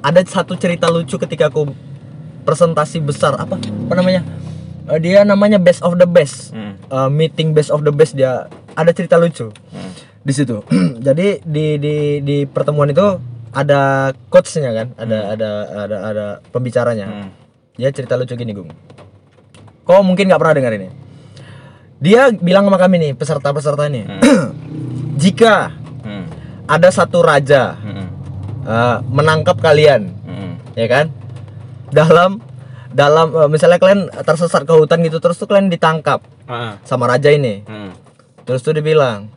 [0.00, 1.70] ada satu cerita lucu ketika aku
[2.42, 3.56] presentasi besar apa?
[3.56, 4.24] Apa namanya?
[4.88, 6.50] Eh, dia namanya best of the best.
[6.50, 6.74] Hmm.
[6.88, 9.52] Eh, meeting best of the best dia ada cerita lucu.
[9.70, 9.92] Hmm.
[10.20, 10.60] di situ.
[11.06, 13.16] Jadi di di di pertemuan itu
[13.50, 14.92] ada coachnya kan?
[14.94, 17.08] Ada ada ada ada pembicaranya.
[17.08, 17.30] Hmm.
[17.72, 18.68] dia cerita lucu gini gung.
[19.82, 20.92] Kau mungkin nggak pernah dengar ini.
[21.96, 24.04] Dia bilang sama kami nih peserta-peserta ini.
[25.22, 26.24] Jika Hmm.
[26.64, 27.89] ada satu raja Hmm.
[28.62, 30.54] Eh, menangkap kalian Hmm.
[30.72, 31.06] ya kan
[31.90, 32.38] dalam
[32.90, 36.78] dalam eh, misalnya kalian tersesat ke hutan gitu terus tuh kalian ditangkap Ah.
[36.82, 37.94] sama raja ini Hmm.
[38.42, 39.30] terus tuh dibilang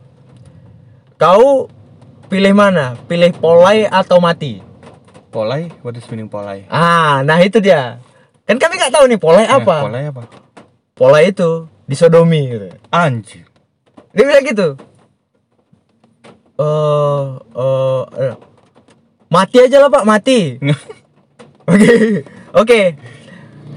[1.14, 1.70] kau
[2.26, 4.60] pilih mana pilih polai atau mati
[5.30, 6.62] Polai, what is meaning polai?
[6.68, 7.98] ah nah itu dia
[8.44, 10.22] kan kami nggak tahu nih polai Eh, apa polai apa?
[10.92, 13.42] polai itu disodomi gitu Anjir.
[14.10, 14.68] dia bilang gitu
[16.54, 18.34] eh eh, eh,
[19.28, 20.58] mati aja lah pak mati
[21.72, 21.92] oke
[22.54, 22.80] oke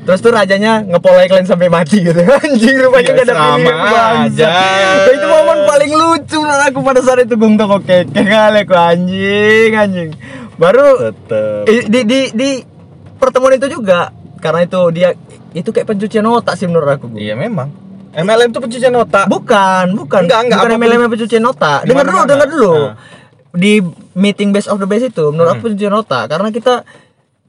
[0.07, 4.47] terus tuh rajanya ngepolai kalian sampai mati gitu anjing rupanya Ya, gak ada pilihan aja.
[4.47, 9.71] Nah, itu momen paling lucu aku pada saat itu gung toko keke kali aku anjing
[9.75, 10.09] anjing
[10.55, 11.63] baru Tetep.
[11.91, 12.49] di di di
[13.19, 15.09] pertemuan itu juga karena itu dia
[15.57, 17.05] itu kayak pencucian otak sih menurut aku.
[17.17, 17.67] Iya memang.
[18.17, 19.29] MLM itu pencucian otak.
[19.29, 20.25] Bukan, bukan.
[20.25, 20.77] Enggak, enggak, Bukan.
[20.81, 21.85] MLM pencucian otak.
[21.85, 22.73] Dengar dulu, dengar dulu.
[22.73, 22.95] Nah.
[23.53, 23.73] Di
[24.17, 26.81] meeting best of the best itu menurut aku pencucian otak karena kita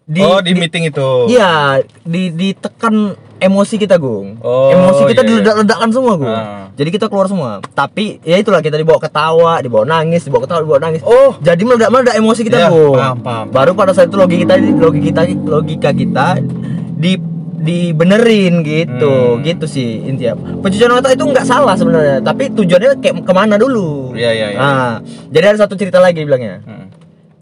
[0.08, 1.28] di oh di, meeting itu.
[1.28, 3.12] Iya, di ditekan
[3.44, 4.40] emosi kita, Gung.
[4.40, 5.30] Oh, emosi kita iya, iya.
[5.36, 6.32] diledak-ledakan semua, Gung.
[6.32, 6.72] Ah.
[6.80, 7.60] Jadi kita keluar semua.
[7.76, 11.04] Tapi ya itulah kita dibawa ketawa, dibawa nangis, dibawa ketawa, dibawa nangis.
[11.04, 11.36] Oh.
[11.44, 12.96] Jadi meledak-meledak emosi kita, Iya, Gung.
[12.96, 13.46] paham, paham.
[13.52, 16.26] Baru pada saat itu logika kita logika kita logika kita
[16.96, 17.12] di
[17.58, 19.42] dibenerin gitu Hmm.
[19.42, 24.14] gitu sih intinya pencucian otak itu nggak salah sebenarnya tapi tujuannya kayak ke mana dulu
[24.14, 24.56] Iya, iya, iya.
[24.56, 24.90] nah
[25.28, 26.86] jadi ada satu cerita lagi bilangnya Hmm.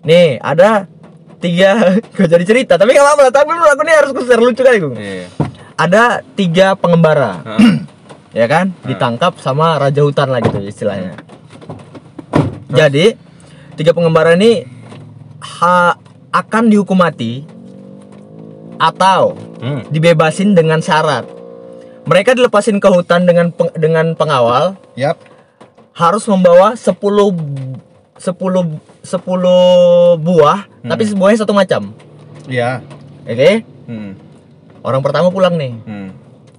[0.02, 0.88] nih ada
[1.36, 1.76] tiga
[2.14, 4.92] gue jadi cerita tapi nggak apa-apa tapi menurut aku ini harus share lucu kali gue
[4.94, 5.26] Iya.
[5.76, 7.74] ada tiga pengembara Heeh.
[8.40, 11.16] ya kan ditangkap sama raja hutan lah gitu istilahnya
[12.68, 13.14] jadi
[13.74, 14.64] tiga pengembara ini
[15.60, 15.96] ha-
[16.30, 17.44] akan dihukum mati
[18.76, 19.82] atau Hmm.
[19.88, 21.24] dibebasin dengan syarat
[22.04, 25.16] mereka dilepasin ke hutan dengan peng- dengan pengawal Yap.
[25.92, 27.34] harus membawa 10
[28.16, 31.92] 10 10 buah tapi buahnya satu macam
[32.46, 32.80] Iya.
[33.22, 33.50] oke
[33.86, 34.12] Hmm.
[34.80, 36.08] orang pertama pulang nih Hmm.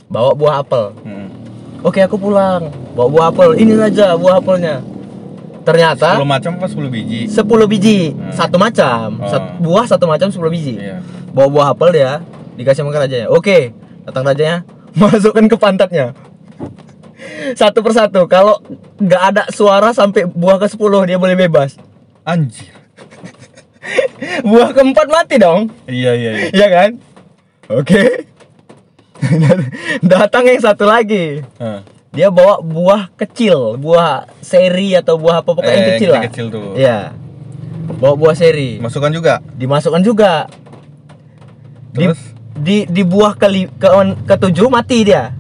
[0.08, 1.28] bawa buah apel Hmm.
[1.78, 4.82] Oke aku pulang bawa buah apel ini saja buah apelnya
[5.68, 7.20] ternyata 10 macam apa 10 biji?
[7.28, 8.32] 10 biji Hmm.
[8.32, 9.28] satu macam Oh.
[9.28, 11.04] Sat- buah satu macam 10 biji Iya.
[11.30, 12.24] bawa buah apel dia
[12.56, 14.58] dikasih ke rajanya oke datang rajanya
[14.96, 16.16] masukkan ke pantatnya
[17.54, 18.64] satu persatu kalau
[18.98, 21.76] nggak ada suara sampai buah ke 10 dia boleh bebas
[22.24, 22.72] Anjir.
[24.50, 26.48] buah keempat mati dong Iya iya iya.
[26.50, 26.90] Iya kan
[27.70, 28.04] oke
[30.06, 31.42] datang yang satu lagi.
[32.10, 36.22] Dia bawa buah kecil buah seri atau buah apa pokoknya yang Eh, kecil lah.
[36.24, 36.74] kecil tuh.
[36.74, 37.14] iya.
[37.94, 38.78] Bawa buah seri.
[38.78, 39.40] Masukkan juga.
[39.54, 40.48] dimasukkan juga.
[41.90, 42.20] Di, Terus?
[42.54, 43.88] di di buah ke ke
[44.26, 45.34] ketujuh mati dia.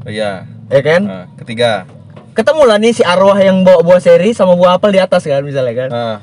[0.00, 0.44] Oh, iya.
[0.66, 1.02] ya kan?
[1.02, 1.84] Nah, ketiga.
[2.30, 5.42] ketemu lah nih si arwah yang bawa buah seri sama buah apel di atas kan
[5.42, 5.88] misalnya kan?
[5.90, 6.16] Nah,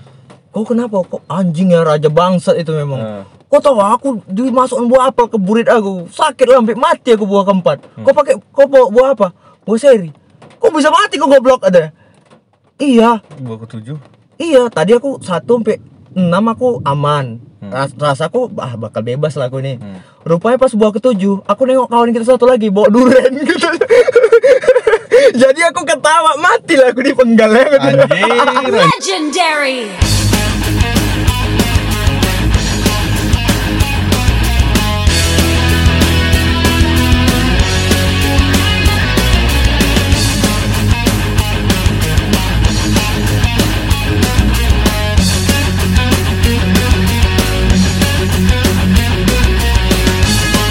[0.50, 0.98] kok kenapa?
[1.00, 2.98] Kok anjing ya raja bangsat itu memang.
[2.98, 3.24] Nah.
[3.48, 6.08] kok tahu aku dimasukkan buah apel ke burit aku.
[6.08, 7.78] Sakit lah sampai mati aku buah keempat.
[7.98, 9.28] Kok pakai kok bawa buah apa
[9.68, 10.10] buah seri
[10.58, 11.92] kok bisa mati kok goblok ada
[12.80, 14.18] iya Buah ketujuh.
[14.38, 15.82] Iya, tadi aku satu sampai
[16.14, 17.42] enam aku aman.
[17.58, 19.82] Ras rasaku ah bakal bebas lah aku nih.
[19.82, 19.98] Hmm.
[20.22, 23.70] Rupanya pas buah ketujuh, aku nengok kawan kita satu lagi bawa duren gitu.
[25.42, 27.66] Jadi aku ketawa mati lah aku dipenggal ya.
[27.82, 28.78] Anjir.
[28.78, 30.17] Legendary!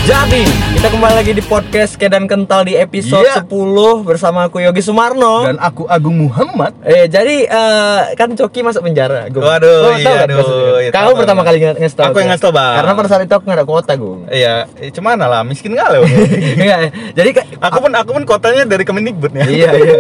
[0.07, 3.43] Jadi, kita kembali lagi di podcast Kedan Kental di episode Iya.
[3.43, 5.43] 10 bersama aku Yogi Sumarno.
[5.43, 6.79] Dan aku Agung Muhammad.
[6.81, 9.43] Eh, jadi eh, kan Coki masuk penjara, Gung.
[9.43, 10.47] Waduh, Kau tahu iya, kan aduh,
[10.79, 11.49] iya, Kau tahu, pertama tahu.
[11.51, 12.07] kali ngasih tahu.
[12.07, 12.27] Aku yang kan?
[12.31, 12.75] ngasih tahu, Bang.
[12.79, 14.21] Karena pada saat itu aku nggak ada kuota, Gung.
[14.31, 15.97] Iya, eh, cuman lah, miskin kali.
[15.99, 16.11] Bang.
[16.63, 16.79] Enggak,
[17.13, 19.43] jadi ka- aku pun aku pun kotanya dari Kemendikbud ya.
[19.45, 19.97] iya iya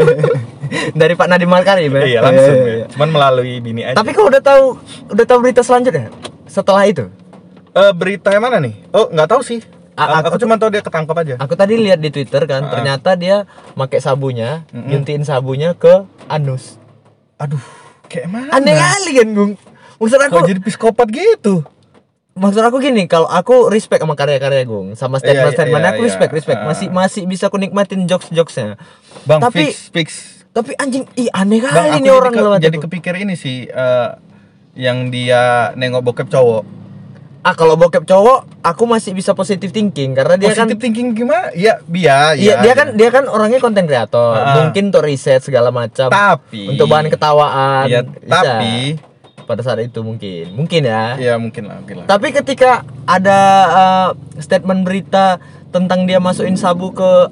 [1.00, 2.54] dari Pak Nadiem Makarim ya Iya, langsung.
[2.54, 2.74] Iya, ya.
[2.76, 2.86] iya.
[2.94, 3.98] Cuman melalui bini aja.
[3.98, 4.78] tapi kau udah tahu
[5.10, 6.14] udah tahu berita selanjutnya
[6.46, 7.10] setelah itu
[7.70, 8.72] Eh, berita yang mana nih?
[8.88, 9.60] Oh, nggak tahu sih.
[9.96, 11.34] Aku, aku- cuma tahu dia ketangkap aja.
[11.36, 12.70] aku tadi lihat di Twitter kan Ah.
[12.70, 14.86] ternyata dia pakai sabunya Mm-mm.
[14.86, 16.76] nyuntiin sabunya ke anus
[17.36, 17.60] Aduh,
[18.06, 18.48] kayak mana?
[18.50, 19.52] aneh kali kan Gung
[19.96, 21.64] maksud aku Kok jadi psikopat gitu?
[22.34, 26.06] maksud aku gini, kalau aku respect sama karya-karya Gung, sama statement-statement iya, aku iya.
[26.06, 26.60] respect, respect.
[26.60, 26.68] Ah.
[26.68, 28.76] Masih masih bisa aku nikmatin jokes-jokesnya.
[29.24, 30.08] Bang, Tapi- fix, fix.
[30.52, 32.84] Tapi anjing, ih aneh kali aku nih orang ke- jadi hatiku.
[32.84, 34.08] kepikir ini sih eh,
[34.74, 36.64] yang dia nengok bokep cowok.
[37.46, 41.54] Ah kalau bokep cowok, aku masih bisa positive thinking karena dia kan Positive thinking gimana?
[41.54, 44.34] Ya, biar Iya, dia kan dia kan orangnya konten kreator.
[44.34, 44.66] Ah.
[44.66, 46.10] Mungkin untuk riset segala macam.
[46.10, 47.86] tapi untuk bahan ketawaan.
[47.86, 48.34] Iya, bisa.
[48.34, 48.98] tapi
[49.46, 51.14] pada saat itu mungkin, mungkin ya.
[51.22, 52.06] ya mungkin lah, mungkin lah.
[52.10, 53.38] Tapi ketika ada
[53.70, 54.08] uh,
[54.42, 55.38] statement berita
[55.70, 57.30] tentang dia masukin sabu ke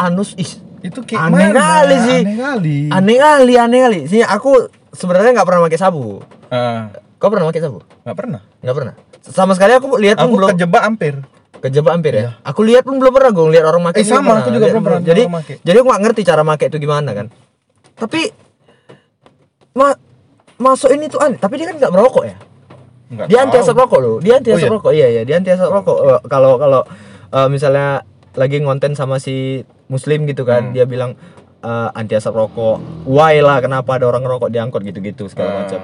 [0.00, 0.48] anus, ih,
[0.80, 1.60] Itu kayak Aneh mana?
[1.60, 2.20] kali sih.
[2.24, 2.78] Aneh kali.
[2.88, 4.00] aneh kali, aneh kali.
[4.08, 6.24] Sih aku sebenarnya nggak pernah pakai sabu.
[6.48, 6.88] Ah,
[7.22, 7.78] Kau pernah pakai sabu?
[8.02, 8.40] nggak pernah.
[8.58, 8.94] Nggak pernah.
[9.22, 11.14] Sama sekali aku lihat pun Aku belum kejebak hampir.
[11.62, 12.34] kejebak hampir ya.
[12.42, 14.02] Aku lihat pun belum pernah gue lihat orang pakai.
[14.02, 15.54] Eh, sama, aku juga belum pernah Jadi make.
[15.62, 17.26] jadi aku nggak ngerti cara pakai itu gimana kan.
[17.94, 18.20] Tapi
[19.72, 19.94] ma
[20.58, 21.38] masuk ini tuh aneh.
[21.38, 22.36] Tapi dia kan nggak merokok ya.
[23.08, 24.16] Nggak Dia anti asap rokok loh.
[24.18, 24.72] Dia anti Oh, asap iya?
[24.72, 24.90] rokok.
[24.90, 25.98] Iya iya, dia anti asap rokok.
[26.02, 26.80] Eh, Kalau kalau
[27.30, 27.86] eh, misalnya
[28.34, 30.74] lagi ngonten sama si muslim gitu kan, Hmm.
[30.74, 31.14] dia bilang
[31.60, 32.82] eh, anti asap rokok.
[33.04, 35.56] Why lah kenapa ada orang ngerokok diangkut gitu-gitu segala Ah.
[35.62, 35.80] macam.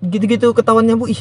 [0.00, 1.08] Gitu-gitu ketahuannya Bu.
[1.08, 1.20] Ih.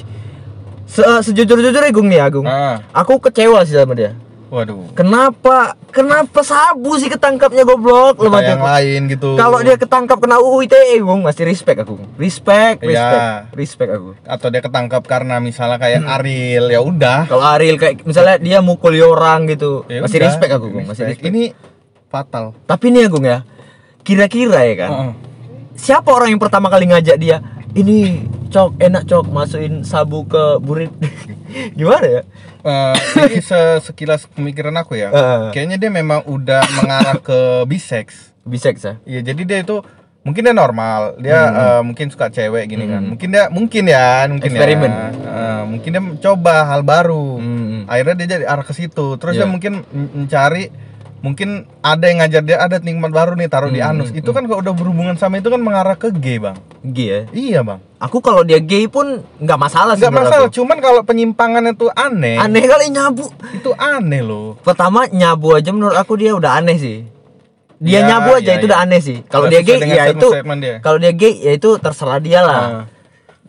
[0.85, 2.45] Se sejujur-jujurnya Gung nih Agung.
[2.45, 4.13] Ah, Aku kecewa sih sama dia.
[4.45, 4.87] waduh.
[4.93, 5.73] Kenapa?
[5.89, 9.35] Kenapa sabu sih ketangkapnya goblok lu yang lain gitu.
[9.35, 11.97] Kalau dia ketangkap kena UU ITE, Gung, masih respect aku.
[12.15, 12.87] Respect, Iya.
[12.87, 13.57] respect.
[13.57, 14.09] Respect aku.
[14.23, 16.13] atau dia ketangkap karena misalnya kayak Hmm.
[16.13, 17.19] Ariel, ya udah.
[17.25, 21.03] Kalau Ariel kayak misalnya dia mukul orang gitu, Ya masih udah, respect aku, Gung, masih
[21.03, 21.25] respect.
[21.25, 21.43] Ini
[22.07, 22.53] fatal.
[22.63, 23.43] Tapi nih Agung ya,
[24.05, 25.11] kira-kira ya kan, Heeh.
[25.75, 27.41] siapa orang yang pertama kali ngajak dia?
[27.73, 28.23] Ini
[28.55, 30.87] cok, enak cok, masukin sabu ke burit.
[31.77, 32.21] Gimana ya?
[32.63, 32.95] Eh,
[33.27, 35.11] ini se- sekilas pemikiran aku ya.
[35.11, 35.43] Heeh.
[35.51, 38.31] Kayaknya dia memang udah mengarah ke bisex.
[38.41, 38.93] Bisex ya?
[39.03, 39.83] Iya, jadi dia itu
[40.23, 43.03] mungkin dia normal, dia eh, mungkin suka cewek gini kan.
[43.03, 43.09] Hmm.
[43.11, 44.87] Mungkin dia mungkin ya, mungkin Eksperimen.
[44.89, 45.05] ya.
[45.11, 47.27] Eh, mungkin dia mencoba hal baru.
[47.35, 47.83] Hmm.
[47.85, 49.19] Akhirnya dia jadi arah ke situ.
[49.19, 49.51] Terus dia Iya.
[49.51, 50.71] mungkin men- mencari
[51.25, 51.49] mungkin
[51.81, 54.13] ada yang ngajar dia ada nikmat baru nih taruh di Hmm, anus.
[54.13, 56.53] hmm, Itu kan kalau udah berhubungan sama itu kan mengarah ke gay, Bang.
[56.83, 57.19] Gay ya?
[57.33, 57.81] Iya, Bang.
[57.97, 60.53] Aku kalau dia gay pun nggak masalah menurut masalah, aku.
[60.53, 62.37] cuman kalau penyimpangannya tuh aneh.
[62.37, 63.25] Aneh kali nyabu.
[63.49, 64.61] Itu aneh loh.
[64.61, 66.97] Pertama nyabu aja menurut aku dia udah aneh sih.
[67.75, 68.69] Dia Ya, nyabu aja ya, itu ya.
[68.71, 69.17] udah aneh sih.
[69.25, 70.27] Kalau dia Nggak gay ya itu
[70.79, 72.61] kalau dia gay ya itu terserah dia lah.
[72.61, 72.83] Ah.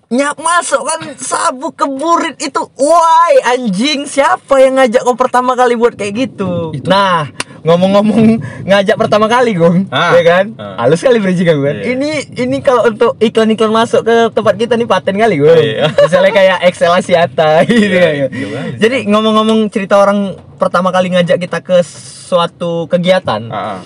[0.07, 5.75] Nyak masuk kan sabu ke burit itu why anjing siapa yang ngajak kau pertama kali
[5.75, 7.27] buat kayak gitu Itu- nah
[7.61, 10.15] ngomong-ngomong ngajak pertama kali gong Ah.
[10.15, 10.79] ya kan Ah.
[10.81, 11.87] halus kali bridging aku kan Iya.
[11.91, 15.91] ini ini kalau untuk iklan-iklan masuk ke tempat kita nih paten kali gong Iya.
[16.01, 18.13] misalnya kayak Excel Asiata gitu Iya, kan.
[18.15, 18.61] iya, iya.
[18.79, 23.79] jadi ngomong-ngomong cerita orang pertama kali ngajak kita ke suatu kegiatan Ah, ah.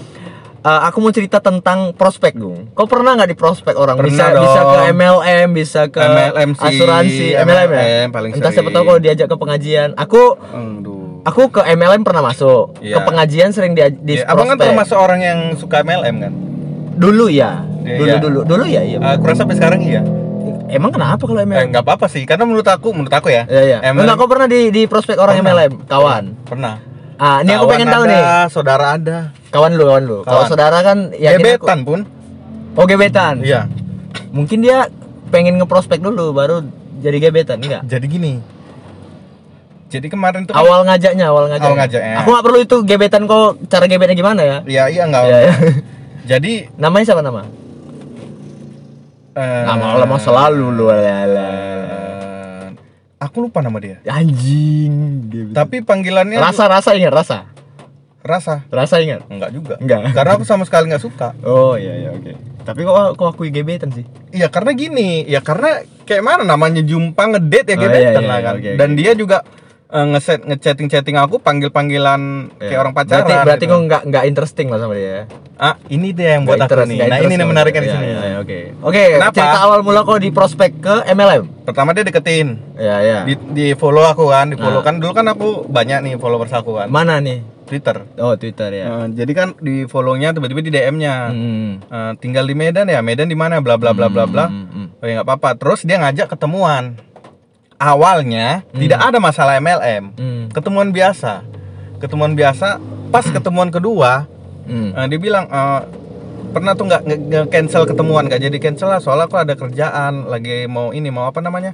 [0.60, 2.68] Eh, aku mau cerita tentang prospek, Gung.
[2.72, 3.96] Kau pernah nggak di prospek orang?
[3.96, 4.44] Pernah bisa dong.
[4.44, 7.80] bisa ke MLM, bisa ke MLM sih, asuransi, MLM, ya.
[7.80, 9.96] MLM paling Entah siapa tahu kalau diajak ke pengajian.
[9.96, 11.24] Aku Aduh.
[11.24, 12.76] aku ke MLM pernah masuk.
[12.78, 12.92] Iya.
[12.92, 16.32] Ke pengajian sering di, di Ya, abang kan termasuk orang yang suka MLM kan?
[16.94, 17.64] Dulu ya.
[17.80, 18.18] Iya, Dulu iya.
[18.20, 18.98] dulu dulu ya, iya.
[19.00, 20.04] aku rasa sampai sekarang iya.
[20.68, 21.72] Emang kenapa kalau Eh, MLM?
[21.72, 23.48] nggak apa-apa sih, karena menurut aku, menurut aku ya.
[23.48, 23.78] Iya, iya.
[23.82, 25.56] MLM Enggak, kau pernah di di prospek orang Pernah.
[25.56, 26.24] MLM, kawan.
[26.44, 26.74] pernah.
[27.16, 28.22] Ah, ini aku Kawan pengen tahu ada, nih.
[28.46, 29.18] Saudara ada.
[29.50, 30.16] Kawan lu, kawan lu.
[30.22, 30.48] Kalau Kawan.
[30.48, 32.00] saudara kan aku- Gebetan pun.
[32.78, 33.42] Oh, gebetan.
[33.42, 33.66] Iya.
[34.30, 34.86] Mungkin dia
[35.28, 36.62] pengen ngeprospek dulu baru
[36.98, 37.82] jadi gebetan, enggak?
[37.84, 38.32] Jadi gini.
[39.90, 42.14] Jadi kemarin tuh kan- awal ngajaknya awal ngajaknya Awal ngajaknya.
[42.22, 45.22] aku nggak perlu itu gebetan kok cara gebetnya gimana ya Iya, iya enggak.
[45.26, 45.54] Iya, iya.
[46.30, 47.42] Jadi namanya siapa nama
[49.34, 50.86] eh, nama lama selalu lu
[53.20, 53.98] aku lupa nama dia.
[54.06, 55.58] anjing gebetan.
[55.58, 57.50] Tapi panggilannya rasa rasa ingat rasa
[58.20, 58.64] rasa.
[58.68, 59.74] rasa ingat Enggak juga.
[59.80, 60.12] Enggak.
[60.12, 61.32] Karena aku sama sekali nggak suka.
[61.42, 65.80] oh iya iya oke tapi kok kok akui gebetan sih Iya karena gini, ya karena
[66.04, 68.54] kayak mana namanya jumpa ngedate ya Oh, gebetan iya, lah iya, kan.
[68.60, 68.98] oke, Dan oke.
[69.00, 69.38] dia juga
[69.90, 73.20] eh, ngeset ngechatting chatting aku panggil panggilan kayak orang pacaran.
[73.20, 73.72] berarti berarti gitu.
[73.72, 76.98] kok nggak nggak interesting lah sama dia Ah ini dia yang buat aku interest, nih.
[76.98, 77.84] Nah interest ini menariknya dia.
[77.84, 78.06] di sini.
[78.06, 79.34] Iya, iya, oke oke Kenapa?
[79.34, 83.66] cerita awal mula kok di prospek ke MLM Pertama dia deketin, ya ya di, di
[83.74, 84.82] follow aku kan, di follow Ah.
[84.82, 88.02] kan dulu kan aku banyak nih followers aku kan, mana nih Twitter.
[88.16, 91.14] oh Twitter ya Eh, jadi kan di follow-nya tiba-tiba di DM-nya.
[91.28, 91.72] Hmm.
[91.84, 94.44] Eh, tinggal di Medan ya, Medan di mana bla bla bla bla bla.
[94.46, 95.48] Hmm, hmm, Oh ya nggak apa-apa.
[95.54, 96.98] Terus dia ngajak ketemuan.
[97.80, 98.76] Awalnya Hmm.
[98.78, 100.12] tidak ada masalah MLM.
[100.12, 101.40] hmm, ketemuan biasa.
[101.96, 102.76] Ketemuan biasa
[103.08, 104.28] pas ketemuan kedua
[104.64, 104.92] hmm.
[104.94, 105.80] eh, dia bilang eh,
[106.50, 108.28] pernah tuh nggak nge-cancel ketemuan?
[108.28, 111.72] Nggak jadi cancel lah soalnya aku ada kerjaan lagi mau ini mau apa namanya?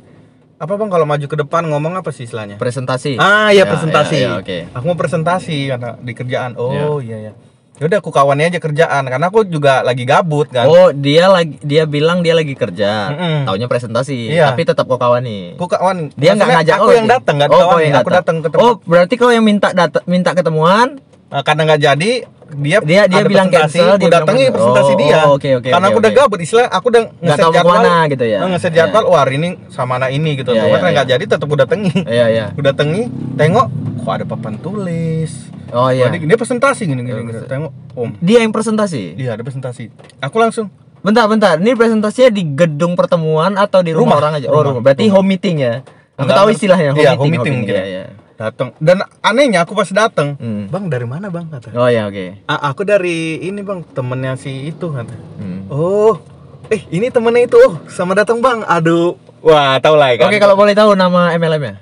[0.56, 2.56] Apa bang kalau maju ke depan ngomong apa sih istilahnya?
[2.56, 3.18] Presentasi.
[3.18, 4.16] Ah ya Ya, presentasi.
[4.16, 4.58] ya, ya, oke.
[4.72, 6.54] aku mau presentasi karena di kerjaan.
[6.54, 7.32] Oh iya ya
[7.76, 10.64] Yaudah aku kawannya aja kerjaan karena aku juga lagi gabut kan.
[10.64, 13.12] Oh, dia lagi dia bilang dia lagi kerja.
[13.12, 13.44] Mm-mm.
[13.44, 14.48] Taunya presentasi, Iya.
[14.48, 15.60] tapi tetap kau kawani.
[15.60, 16.08] Aku kawan.
[16.16, 17.84] Dia nggak maksudnya ngajak Aku yang datang nggak oh, kau dikawani.
[17.84, 18.36] yang Aku datang.
[18.56, 20.96] Oh, berarti kau yang minta data, minta ketemuan.
[21.26, 22.10] Nah, karena nggak jadi
[22.54, 25.16] dia Dia- dia bilang presentasi, cancel, aku dia datangi presentasi Oh, dia.
[25.18, 26.18] oh, oke, oke, karena oke, aku udah oke.
[26.20, 27.58] gabut, istilah aku udah ngeset jadwal.
[27.58, 28.38] ke mana gitu ya.
[28.40, 28.78] Ngeset Iya.
[28.86, 30.50] jadwal, wah hari ini sama anak ini gitu.
[30.50, 31.12] Iya, Cuma iya, ternyata nggak iya.
[31.12, 31.92] jadi, tetap aku datangi.
[32.06, 32.44] Iya, iya.
[32.50, 33.02] Aku datangi,
[33.34, 33.66] tengok,
[33.98, 35.30] kok ada papan tulis.
[35.68, 36.06] Oh iya.
[36.06, 37.08] Wah, dia, dia presentasi gini gini.
[37.08, 37.30] Iya, gini.
[37.34, 37.50] presentasi.
[37.50, 38.10] Tengok, om.
[38.20, 39.02] Dia yang presentasi.
[39.16, 39.84] Iya ada presentasi.
[40.20, 40.70] Aku langsung
[41.02, 41.54] Bentar, bentar.
[41.54, 44.16] Ini presentasinya di gedung pertemuan atau di rumah, Rumah.
[44.18, 44.46] orang aja?
[44.46, 44.64] Oh, Rumah.
[44.72, 44.82] rumah.
[44.82, 45.74] Berarti home meeting ya.
[46.14, 47.20] Aku tahu istilahnya home Iya, meeting.
[47.20, 47.74] home meeting mungkin.
[47.74, 48.04] Iya, iya.
[48.36, 50.68] Datang dan anehnya aku pas datang, Hmm.
[50.68, 51.72] bang dari mana bang kata.
[51.72, 52.44] Oh ya, oke.
[52.44, 55.16] "Ah, aku dari ini bang temennya si itu kata.
[55.36, 55.64] Hmm.
[55.66, 56.20] Oh,
[56.68, 57.56] eh ini temennya itu.
[57.58, 58.60] Oh, sama datang bang.
[58.62, 60.28] Aduh, wah tahu lah kan.
[60.28, 61.80] Oke, kalau boleh tahu nama MLM-nya?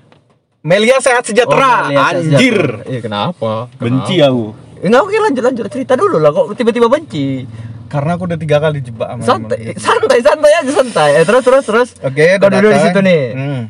[0.62, 1.92] Melia sehat sejahtera.
[1.92, 2.86] Anjir.
[2.86, 3.68] Iya, kenapa?
[3.76, 4.54] Benci aku.
[4.80, 7.44] Enggak, oke lanjut lanjut cerita dulu lah kok tiba-tiba benci.
[7.84, 9.78] Karena aku udah tiga kali jebak sama Santai, emang.
[9.78, 11.10] santai, santai aja santai.
[11.14, 11.88] Eh, terus terus terus.
[12.00, 13.22] Oke, Kau udah duduk di situ nih.
[13.32, 13.62] Hmm.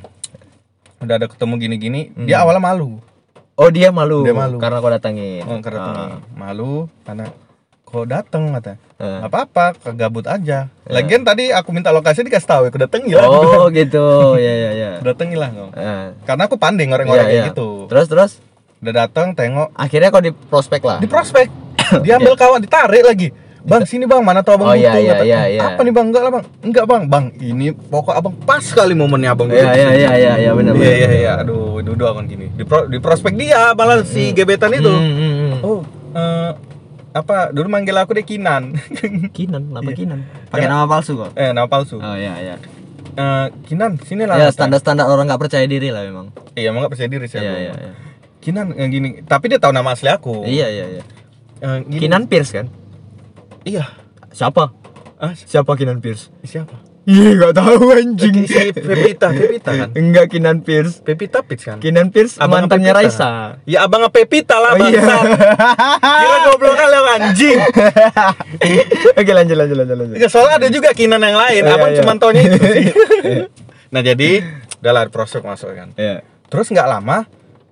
[1.05, 2.25] Udah ada ketemu gini-gini, Hmm.
[2.25, 2.99] dia awalnya malu.
[3.55, 4.27] Oh, dia malu.
[4.27, 4.59] Dia malu.
[4.59, 5.47] karena kau datangin.
[5.47, 6.19] Oh, karena Ah.
[6.35, 7.31] malu karena
[7.85, 8.75] kok datang kata.
[8.99, 9.23] Ah.
[9.23, 10.67] Gak apa-apa, kegabut aja.
[10.85, 13.25] Lagian tadi aku minta lokasi dikasih tahu, aku datangi lah.
[13.25, 14.35] Oh, gitu.
[14.37, 14.91] Ya ya ya.
[15.07, 15.71] datangi lah kau.
[15.71, 16.19] Ah.
[16.25, 17.47] Karena aku panding orang-orang kayak iya.
[17.53, 17.87] gitu.
[17.87, 18.33] Terus terus
[18.83, 20.99] Udah datang, tengok akhirnya kau di prospek lah.
[21.01, 21.49] di prospek.
[22.05, 23.33] Dia ambil kawan, ditarik lagi.
[23.65, 25.01] Bang, sini bang, mana tuh abang Oh, iya, butuh?
[25.01, 25.61] iya, Kata, iya, iya.
[25.67, 26.07] Apa nih bang?
[26.07, 26.45] Enggak lah bang.
[26.61, 27.25] Enggak bang, bang.
[27.35, 29.49] Ini pokok abang pas sekali momennya abang.
[29.49, 30.73] Iya iya iya iya iya benar.
[30.75, 31.33] Iya iya iya.
[31.41, 32.53] Aduh, duduk akan gini.
[32.53, 34.85] Di, pro- di prospek dia malah si gebetan itu.
[34.87, 35.53] Hmm, hmm, hmm.
[35.63, 35.81] Oh,
[36.13, 36.51] eh,
[37.11, 37.49] apa?
[37.51, 38.77] Dulu manggil aku deh Kinan.
[39.37, 39.97] Kinan, kenapa Iya.
[39.97, 40.19] Kinan?
[40.47, 41.31] Pakai nama palsu kok.
[41.33, 41.97] eh, nama palsu.
[41.97, 42.55] Oh iya iya.
[43.15, 44.37] Eh, Kinan, sini lah.
[44.37, 46.37] Ya standar-standar orang nggak percaya diri lah memang.
[46.53, 47.93] Iya, emang gak percaya diri sih Iya iya iya.
[48.39, 50.45] Kinan yang gini, tapi dia tahu nama asli aku.
[50.45, 51.03] Iya iya iya.
[51.59, 52.01] Eh, gini.
[52.05, 52.69] Kinan Pierce kan?
[53.65, 53.85] Iya.
[54.31, 54.71] Siapa?
[55.17, 56.29] Ah, Siapa Kinan Pierce?
[56.43, 56.75] siapa?
[57.05, 58.49] Iya nggak tahu anjing.
[58.49, 59.89] Si Pepita, Pepita kan?
[59.93, 61.05] Enggak Kinan Pierce.
[61.05, 61.77] Pepita Pitch kan?
[61.77, 63.05] Kinan Pierce Abang mantannya Pepita.
[63.05, 63.31] Raisa.
[63.65, 65.05] Ya abang Pepita lah Oh, iya.
[66.25, 67.59] Kira goblok kali anjing.
[69.21, 70.17] Oke lanjut lanjut lanjut lanjut.
[70.17, 71.99] Ya, soalnya ada juga Kinan yang lain, Iya, abang iya.
[72.01, 72.87] cuma taunya itu sih.
[73.93, 74.41] nah jadi,
[74.81, 75.93] udah lah proses masuk kan.
[75.95, 76.25] Iya.
[76.49, 77.29] Terus nggak lama,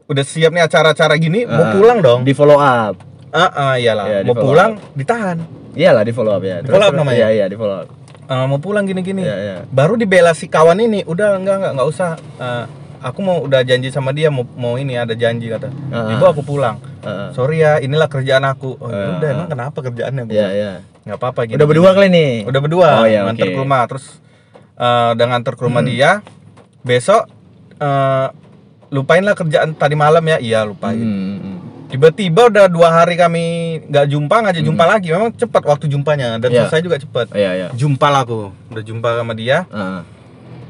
[0.06, 2.20] udah siap nih acara-acara gini, mau Ah, pulang dong.
[2.22, 3.00] Di follow up.
[3.32, 5.38] Ah, ah, iyalah, Iya, di mau pulang ditahan.
[5.72, 6.60] Iyalah di follow up ya.
[6.60, 7.16] Di follow up namanya?
[7.18, 7.88] Iya iya di follow up.
[8.28, 9.24] Ah, mau pulang gini-gini.
[9.24, 9.56] Iya iya.
[9.66, 12.10] Baru dibela si kawan ini, udah enggak enggak enggak usah.
[12.36, 12.68] Ah,
[13.00, 15.72] aku mau udah janji sama dia mau mau ini ada janji kata.
[15.88, 16.76] Ah, Ibu aku pulang.
[17.02, 17.28] Heeh.
[17.32, 18.76] Sorry ya, inilah kerjaan aku.
[18.76, 19.16] Oh, ya Ah.
[19.16, 20.24] udah emang kenapa kerjaannya?
[20.28, 20.72] Iya iya.
[21.02, 21.56] nggak apa-apa gini.
[21.56, 22.32] Udah berdua kali nih.
[22.46, 22.88] Udah berdua.
[23.00, 23.54] Oh, iya, nganter oke.
[23.56, 24.06] ke rumah terus
[24.76, 26.20] eh, udah nganter ke rumah dia.
[26.80, 27.26] Besok
[27.80, 28.26] eh,
[28.92, 30.36] lupain lah kerjaan tadi malam ya.
[30.38, 30.94] Iya, lupain.
[30.94, 31.51] Hmm, hmm.
[31.92, 33.44] Tiba-tiba udah dua hari kami
[33.84, 35.08] nggak jumpa, ngajak jumpa lagi.
[35.08, 36.50] Memang cepat waktu jumpanya dan Hmm.
[36.50, 36.60] Iya.
[36.64, 37.26] selesai juga cepat.
[37.28, 37.68] Oh, Iya iya.
[37.70, 38.48] Jumpa lah aku.
[38.72, 39.68] Udah jumpa sama dia.
[39.68, 40.00] Heeh.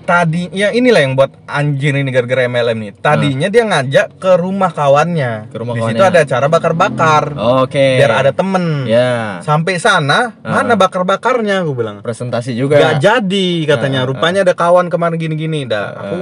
[0.02, 2.90] Tadi ya inilah yang buat anjir ini gara-gara MLM nih.
[2.98, 5.46] Tadinya dia ngajak ke rumah kawannya.
[5.46, 6.10] Ke rumah Di situ kawannya.
[6.10, 7.24] ada acara bakar-bakar.
[7.62, 8.02] Oke.
[8.02, 8.82] Biar ada temen.
[8.84, 9.38] Ya.
[9.40, 10.58] Sampai sana, Ah.
[10.58, 12.02] mana bakar-bakarnya aku bilang.
[12.02, 12.82] Presentasi juga.
[12.82, 14.02] Gak jadi katanya.
[14.02, 15.64] Ah, Rupanya ada kawan kemarin gini-gini.
[15.64, 16.16] Dah, Ah, aku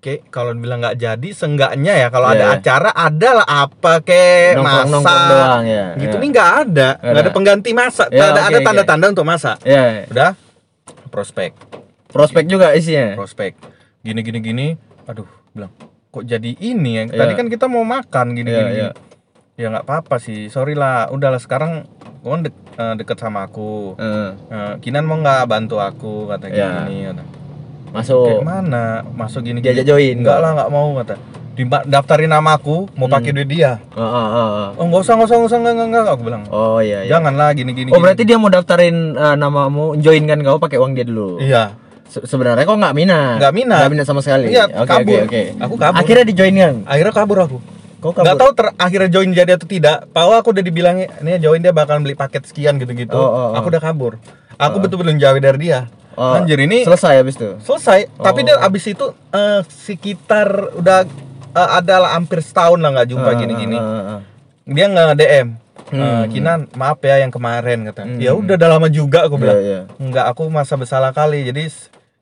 [0.00, 2.56] Oke, kalau bilang nggak jadi, seenggaknya ya kalau Iya, ada iya.
[2.56, 4.00] acara adalah apa
[4.88, 6.20] nongkrong doang, ya, gitu ya.
[6.24, 7.30] nih nggak ada, nggak ada ada.
[7.30, 9.60] pengganti masak, Ya, ada oke, ada tanda-tanda untuk masak.
[9.60, 10.00] Ya.
[10.00, 10.02] ya.
[10.08, 10.30] Udah,
[11.12, 11.52] prospek,
[12.08, 13.12] Prospek juga isinya.
[13.12, 13.60] prospek,
[14.00, 14.66] gini gini gini,
[15.04, 15.68] aduh, bilang
[16.08, 17.04] kok jadi ini ya?
[17.04, 17.20] Iya.
[17.20, 18.72] Tadi kan kita mau makan gini Iya, gini.
[18.72, 18.88] iya.
[18.96, 19.60] gini.
[19.60, 21.84] Ya nggak apa-apa sih, sorry lah, udahlah sekarang
[22.24, 24.00] kau dek- eh, deket sama aku.
[24.00, 24.32] Eh,
[24.80, 26.72] Kinan mau nggak bantu aku kata gini, Iya.
[26.82, 27.22] gini kata.
[27.90, 28.24] Masuk.
[28.24, 28.84] Kayak mana?
[29.10, 30.42] Masuk gini Diajak join, Enggak kok.
[30.42, 31.14] lah, enggak mau kata.
[31.50, 33.14] Di daftarin nama aku, mau Hmm.
[33.14, 33.82] pakai duit dia.
[33.92, 34.68] Oh, oh, oh, oh.
[34.78, 36.42] Oh, enggak usah, enggak usah, enggak usah, enggak, enggak, enggak, aku bilang.
[36.48, 37.10] Oh iya iya.
[37.10, 37.88] Janganlah gini gini.
[37.88, 38.02] Oh gini.
[38.02, 41.36] berarti dia mau daftarin eh, namamu, join kan kau pakai uang dia dulu.
[41.38, 41.74] Iya.
[42.06, 43.36] Se- Sebenarnya kok nggak minat?
[43.38, 43.78] Nggak minat.
[43.78, 44.50] Nggak minat sama sekali.
[44.50, 45.18] Iya, Oke kabur.
[45.20, 45.42] oke oke.
[45.60, 45.98] Aku kabur.
[46.00, 46.74] Akhirnya di join kan?
[46.84, 47.58] Akhirnya kabur aku.
[48.00, 50.08] Kau Enggak tahu ter akhirnya join jadi atau tidak.
[50.08, 53.12] Tahu aku udah dibilangin, ini join dia bakalan beli paket sekian gitu-gitu.
[53.12, 53.60] Oh, oh, oh.
[53.60, 54.16] Aku udah kabur.
[54.56, 55.84] Aku betul-betul jauh dari dia.
[56.12, 57.54] Oh, Anjir ini selesai habis itu.
[57.60, 58.10] selesai.
[58.14, 58.44] Tapi Oh.
[58.44, 61.06] dia abis itu eh, sekitar udah
[61.50, 63.74] eh, adalah hampir setahun lah nggak jumpa Ah, gini-gini.
[63.74, 64.20] ah, ah, ah.
[64.64, 65.48] dia nge DM
[65.90, 65.98] Hmm.
[65.98, 68.18] "Eh, Kinan maaf ya yang kemarin kata Hmm.
[68.18, 69.80] ya udah udah lama juga aku Iya, bilang iya.
[69.98, 71.66] enggak aku masa bersalah kali jadi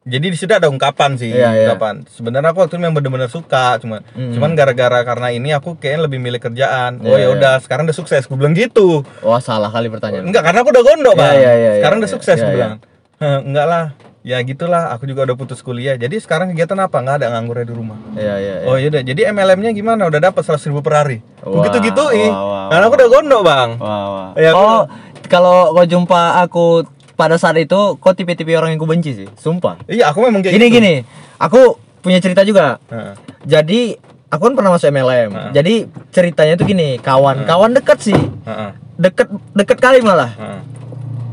[0.03, 1.61] jadi di situ ada ungkapan sih Iya, iya.
[1.69, 4.33] ungkapan sebenarnya aku waktu itu memang bener-bener suka cuman Hmm.
[4.33, 7.93] cuman gara-gara karena ini aku kayaknya lebih milih kerjaan oh Iya, ya udah sekarang udah
[7.95, 10.25] sukses gue bilang gitu Wah salah kali pertanyaan.
[10.25, 12.49] enggak karena aku udah gondok Iya, bang iya, iya, sekarang iya, udah sukses iya, gue
[12.49, 12.57] iya.
[12.57, 12.81] bilang "Heh,
[13.19, 13.85] enggak lah
[14.21, 17.75] ya gitulah aku juga udah putus kuliah jadi sekarang kegiatan apa nggak ada nganggurnya di
[17.75, 18.55] rumah Iya iya.
[18.61, 18.67] iya.
[18.67, 22.05] oh yaudah jadi MLM nya gimana udah dapat seratus ribu per hari Wah, begitu gitu
[22.11, 23.71] ih wah, Karena aku udah gondok, Bang.
[23.79, 24.29] Wah, wah.
[24.35, 24.83] Ya, aku- oh,
[25.25, 26.85] kalau kau jumpa aku
[27.15, 29.81] pada saat itu, kau tipe-tipe orang yang ku benci sih, sumpah.
[29.87, 30.77] Iya, aku memang kayak Gini gitu.
[30.77, 30.95] gini,
[31.37, 32.77] aku punya cerita juga.
[32.87, 33.17] Heeh.
[33.43, 33.97] Jadi
[34.27, 35.31] aku kan pernah masuk MLM.
[35.31, 35.51] Heeh.
[35.53, 35.75] Jadi
[36.11, 38.71] ceritanya tuh gini, kawan, kawan deket sih, Heeh.
[38.97, 40.31] deket deket kali malah.
[40.31, 40.61] Heeh.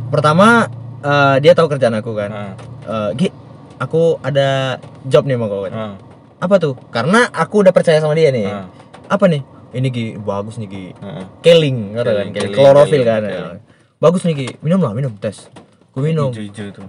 [0.08, 0.72] Pertama
[1.06, 2.58] eh, dia tahu kerjaan aku kan.
[2.86, 3.30] Eh, Gi,
[3.78, 5.74] aku ada job nih sama kau kan.
[5.74, 5.94] Heeh.
[6.42, 6.74] Apa tuh?
[6.90, 8.50] Karena aku udah percaya sama dia nih.
[8.50, 8.66] Heeh.
[9.06, 9.42] Apa nih?
[9.76, 10.86] Ini Gi, bagus nih Gi.
[10.98, 11.26] Heeh.
[11.46, 13.22] Keling, kata kan, Keling, klorofil kan.
[13.24, 13.60] keling.
[14.02, 15.48] Bagus nih Gi, minum lah, minum tes.
[15.94, 16.34] Ku minum.
[16.34, 16.82] Hijau-hijau itu.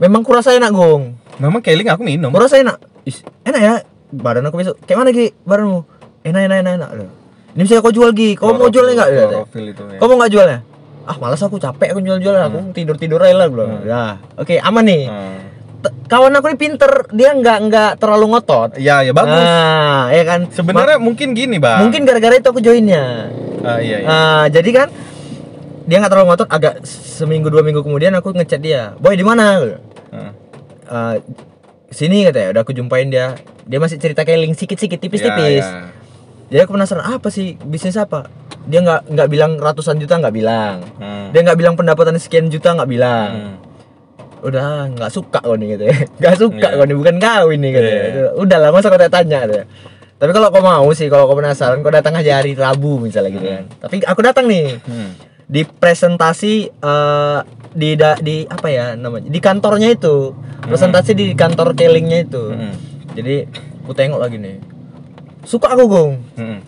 [0.00, 1.14] Memang kurasa enak gong.
[1.38, 2.30] Memang keling aku minum.
[2.32, 2.78] Kurasa enak.
[3.04, 3.74] Is, enak ya.
[4.14, 4.78] Badan aku besok.
[4.86, 5.34] Kayak mana Gi?
[5.44, 5.80] Badanmu?
[6.24, 6.90] Enak, enak, enak, enak.
[7.54, 8.34] Ini bisa kau jual Gi.
[8.34, 9.04] Kau mau jualnya?
[9.06, 9.98] Klorofil itu ya.
[10.00, 10.58] Kau mau nggak jualnya?
[11.04, 13.68] Ah malas aku capek aku jual-jualan aku tidur tidur aja lah belum.
[13.68, 13.84] Hmm.
[13.84, 15.02] Ya, oke aman nih.
[15.84, 18.80] T- Kawan aku ini pinter, dia nggak nggak terlalu ngotot.
[18.80, 19.36] Iya, ya bagus.
[19.36, 20.40] Nah, ya kan.
[20.48, 21.76] Sebenarnya mungkin gini, Bang.
[21.76, 23.28] Ma- mungkin gara-gara itu aku joinnya.
[23.60, 24.08] Ah, iya, iya.
[24.08, 24.88] Nah, jadi kan
[25.84, 26.48] dia nggak terlalu ngotot.
[26.48, 29.60] Agak seminggu dua minggu kemudian aku ngechat dia, boy di mana?
[29.60, 30.30] Heeh.
[30.88, 31.16] Eh,
[31.92, 32.56] sini katanya.
[32.56, 33.36] Udah aku jumpain dia.
[33.68, 35.68] Dia masih cerita keling sikit-sikit tipis-tipis.
[35.68, 35.92] Ya, ya.
[36.48, 38.24] Jadi aku penasaran apa sih bisnis apa?
[38.64, 40.80] Dia nggak nggak bilang ratusan juta nggak bilang.
[40.96, 41.28] Hmm.
[41.30, 43.30] Dia nggak bilang pendapatan sekian juta nggak bilang.
[43.30, 43.54] Hmm.
[44.40, 45.96] Udah nggak suka kau nih gitu ya.
[46.20, 46.76] Nggak suka Iya.
[46.76, 47.84] kau nih bukan kau ini gitu.
[47.86, 48.04] Iya.
[48.04, 48.28] ya.
[48.34, 49.54] Udah lah masa kau tanya gitu.
[49.56, 49.64] ya.
[50.14, 53.44] Tapi kalau kau mau sih, kalau kau penasaran, kau datang aja hari Rabu misalnya gitu
[53.46, 53.64] kan.
[53.80, 55.10] Tapi aku datang nih Hmm.
[55.44, 57.38] di presentasi eh,
[57.74, 62.44] di da- di apa ya namanya di kantornya itu presentasi di kantor kelingnya itu.
[62.46, 62.72] Hmm.
[63.12, 63.48] Jadi
[63.80, 64.56] aku tengok lagi nih.
[65.42, 66.60] Suka aku gong, Hmm.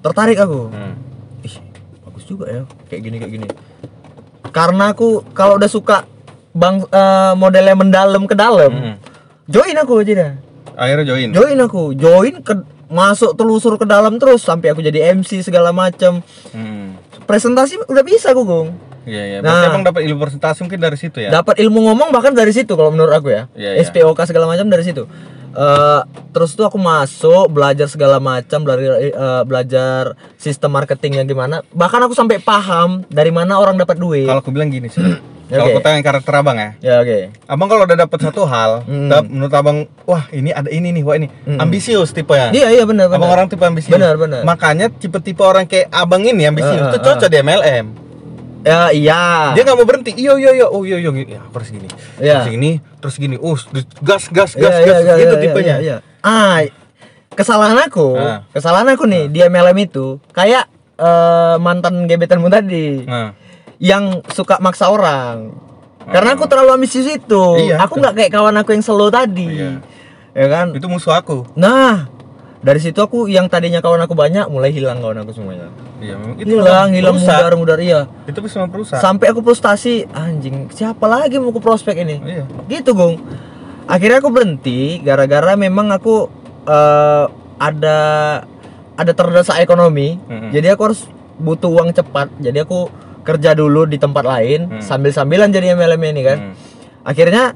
[0.00, 0.68] tertarik aku.
[0.68, 0.92] Hmm.
[2.24, 3.46] Bagus juga ya kayak gini kayak gini
[4.48, 6.08] karena aku kalau udah suka
[6.50, 8.96] bang eh, modelnya mendalam ke dalam Hmm.
[9.44, 10.32] join aku aja dah
[10.74, 11.28] Akhirnya join.
[11.30, 12.54] join aku join ke
[12.88, 16.96] masuk telusur ke dalam terus sampai aku jadi MC segala macam Hmm.
[17.26, 18.70] presentasi udah bisa aku gong
[19.04, 19.38] Iya, iya.
[19.44, 19.68] Nah.
[19.68, 21.28] Emang dapat ilmu presentasi mungkin dari situ ya?
[21.30, 23.84] dapat ilmu ngomong bahkan dari situ kalau menurut aku ya Iya, iya.
[23.84, 25.04] SPOK segala macam dari situ
[25.54, 30.00] Eh, terus tuh aku masuk belajar segala macam belajar eh, belajar
[30.34, 34.66] sistem marketingnya gimana bahkan aku sampai paham dari mana orang dapat duit Kalau aku bilang
[34.66, 34.98] gini sih.
[35.44, 36.70] Kalau aku tanya karakter abang ya.
[36.80, 39.06] ya oke Abang kalau udah dapat satu hal, Hmm.
[39.06, 41.60] dap- menurut abang, wah ini ada ini nih, wah ini Hmm.
[41.60, 42.48] ambisius tipe ya.
[42.50, 43.92] iya iya benar Abang orang tipe ambisius.
[43.92, 44.40] Benar, benar.
[44.42, 47.84] Makanya tipe-tipe orang kayak abang ini ambisius Ah, itu ah, cocok di MLM.
[48.64, 50.10] Ya iya Dia nggak mau berhenti.
[50.12, 50.66] Iyo iyo iyo.
[50.68, 51.10] Oh iyo iyo.
[51.12, 51.88] Ya aku harus gini.
[52.16, 52.40] Iya.
[52.40, 53.36] Terus gini, terus gini.
[53.36, 53.54] Uh,
[54.00, 54.82] gas gas gas Iya, gas.
[54.82, 55.76] iya, iya, gitu iya, tipenya.
[55.78, 55.96] iya, iya.
[56.20, 56.64] ah
[57.30, 58.46] kesalahan aku Ah.
[58.50, 63.34] kesalahan aku nih di MLM itu kayak eh, mantan gebetanmu tadi Nah,
[63.76, 65.50] yang suka maksa orang
[66.06, 69.82] karena aku terlalu ambisius itu Iya, aku nggak kayak kawan aku yang slow tadi Iya.
[70.32, 71.42] ya kan itu musuh aku.
[71.52, 72.06] nah
[72.64, 76.36] dari situ aku yang tadinya kawan aku banyak mulai hilang kawan aku semuanya Iya, memang
[76.36, 78.98] itu hilang hilang mudar mudar iya Itu bisa merusak.
[78.98, 82.44] sampai aku frustasi anjing siapa lagi mau ke prospek ini Iya.
[82.70, 83.20] gitu gong
[83.84, 86.28] akhirnya aku berhenti gara-gara memang aku
[86.64, 87.24] eh,
[87.54, 87.98] ada
[88.94, 90.48] ada terdesak ekonomi Mm-mm.
[90.50, 91.04] jadi aku harus
[91.36, 92.88] butuh uang cepat jadi aku
[93.20, 94.80] kerja dulu di tempat lain Hmm.
[94.80, 96.54] sambil-sambilan jadi MLM ini kan Hmm.
[97.02, 97.52] akhirnya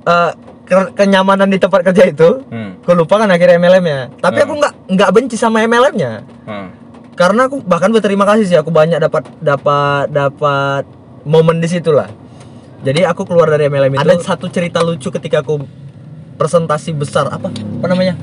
[0.00, 0.34] ke-
[0.66, 2.80] kenyamanan di tempat kerja itu Hmm.
[2.84, 4.46] lupakan akhirnya MLM nya tapi Hmm.
[4.48, 6.12] aku nggak nggak benci sama MLM nya
[6.44, 6.68] Hmm.
[7.14, 10.84] karena aku bahkan berterima kasih sih aku banyak dapat dapat dapat
[11.24, 12.08] momen di situ lah
[12.80, 15.64] jadi aku keluar dari MLM itu ada satu cerita lucu ketika aku
[16.34, 18.16] presentasi besar apa apa namanya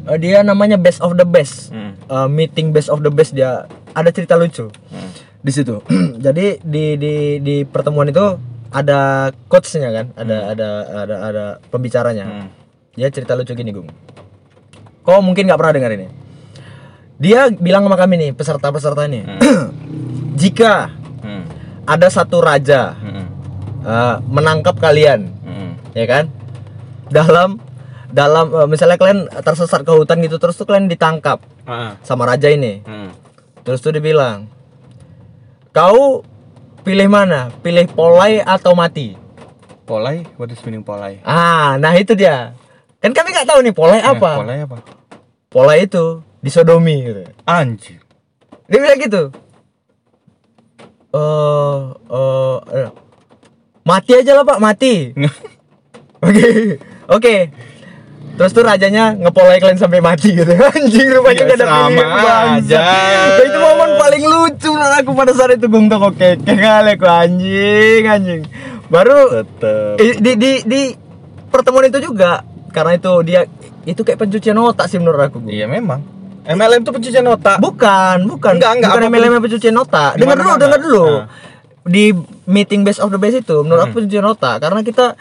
[0.00, 1.92] Eh, dia namanya best of the best Hmm.
[2.08, 5.10] Eh, meeting best of the best dia ada cerita lucu Hmm.
[5.38, 5.78] di situ
[6.24, 8.40] jadi di di di pertemuan itu
[8.70, 8.98] ada
[9.46, 12.48] coachnya kan ada ada ada ada pembicaranya Hmm.
[12.92, 13.90] dia cerita lucu gini gung
[15.00, 16.06] kau mungkin nggak pernah dengar ini
[17.16, 19.26] dia bilang sama kami nih peserta-peserta ini
[20.40, 21.44] jika Hmm.
[21.84, 23.26] ada satu raja Hmm.
[23.82, 25.70] eh, menangkap kalian Hmm.
[25.92, 26.30] ya kan
[27.08, 27.58] dalam
[28.08, 31.98] dalam eh, misalnya kalian tersesat ke hutan gitu terus tuh kalian ditangkap Ah.
[32.00, 33.10] sama raja ini Hmm.
[33.60, 34.46] terus tuh dibilang
[35.70, 36.22] kau
[36.80, 37.52] pilih mana?
[37.60, 39.14] Pilih polai atau mati?
[39.82, 41.18] Polai, what is meaning polai?
[41.22, 42.54] ah nah itu dia.
[42.98, 44.30] Kan kami nggak tahu nih polai Eh, apa?
[44.36, 44.76] polai apa?
[45.48, 47.22] polai itu disodomi gitu.
[47.42, 47.98] Anjir.
[48.64, 49.22] dia bilang gitu.
[51.10, 52.90] Eh eh, eh,
[53.82, 55.10] mati aja lah pak mati.
[56.20, 56.76] Oke
[57.08, 57.34] oke
[58.34, 62.80] terus tuh rajanya ngepolai kalian sampai mati gitu anjing rupanya Ya, gak ada pilihan, aja.
[63.44, 68.02] itu momen paling lucu menurut aku pada saat itu gung toko keke kali aku anjing
[68.04, 68.42] anjing
[68.88, 69.96] baru Tetep.
[70.18, 70.80] di di di
[71.50, 73.44] pertemuan itu juga karena itu dia
[73.84, 75.38] itu kayak pencucian otak sih menurut aku.
[75.48, 76.00] Iya memang.
[76.44, 77.60] MLM tuh pencucian otak.
[77.60, 78.56] Bukan, bukan.
[78.56, 80.16] Enggak, enggak, Bukan MLM pencucian otak.
[80.16, 81.04] Dengar dulu, dengar dulu.
[81.06, 81.26] Ah.
[81.84, 82.12] Di
[82.44, 85.16] meeting base of the base itu menurut aku pencucian otak karena kita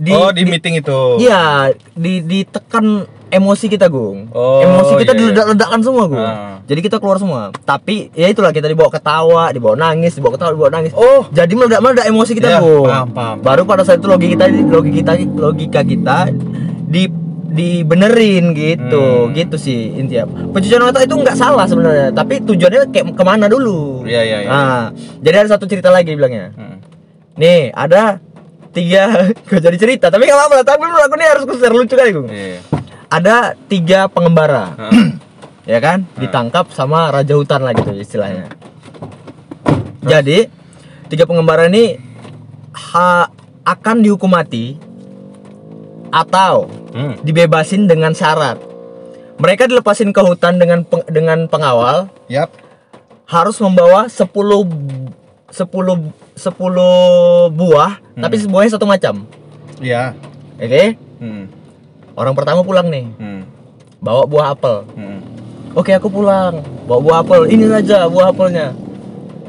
[0.00, 1.20] di oh, di, meeting itu.
[1.20, 4.32] Iya, di ditekan emosi kita, Gung.
[4.32, 5.20] Oh, emosi kita iya, iya.
[5.28, 6.24] diledak-ledakan semua, Gung.
[6.24, 6.64] Ah.
[6.64, 7.52] Jadi kita keluar semua.
[7.52, 10.96] Tapi ya itulah kita dibawa ketawa, dibawa nangis, dibawa ketawa, dibawa nangis.
[10.96, 11.28] Oh.
[11.28, 12.88] Jadi meledak-meledak emosi kita, Iya, Gung.
[12.88, 13.36] paham, paham.
[13.44, 16.16] Baru pada saat itu logika kita logika kita logika kita
[16.88, 17.04] di
[17.50, 19.34] dibenerin gitu Hmm.
[19.34, 20.22] gitu sih intinya
[20.54, 24.48] pencucian otak itu nggak salah sebenarnya tapi tujuannya kayak ke mana dulu Iya, iya, iya.
[24.48, 24.82] nah
[25.18, 26.78] jadi ada satu cerita lagi bilangnya Hmm.
[27.34, 28.22] nih ada
[28.70, 29.04] tiga
[29.46, 30.06] gue jadi cerita.
[30.08, 32.58] Tapi nggak apa-apa tapi dulu aku nih harus share lucu kali gue Iya.
[33.08, 35.06] ada tiga pengembara Heeh.
[35.72, 36.06] ya kan?
[36.14, 38.50] Ditangkap sama raja hutan lah gitu istilahnya.
[40.00, 40.48] Jadi
[41.06, 41.98] tiga pengembara ini
[42.72, 43.28] ha-
[43.62, 44.78] akan dihukum mati
[46.10, 47.14] atau Hmm.
[47.20, 48.58] dibebasin dengan syarat.
[49.36, 52.10] Mereka dilepasin ke hutan dengan peng- dengan pengawal.
[52.26, 52.50] Yap.
[53.24, 54.26] harus membawa 10
[55.50, 55.66] 10
[56.34, 56.40] 10
[57.50, 59.26] buah tapi buahnya satu macam
[59.78, 60.14] Iya.
[60.56, 60.84] oke
[61.18, 61.44] Hmm.
[62.14, 63.42] orang pertama pulang nih Hmm.
[63.98, 65.20] bawa buah apel Hmm.
[65.70, 68.74] Oke aku pulang bawa buah apel ini saja buah apelnya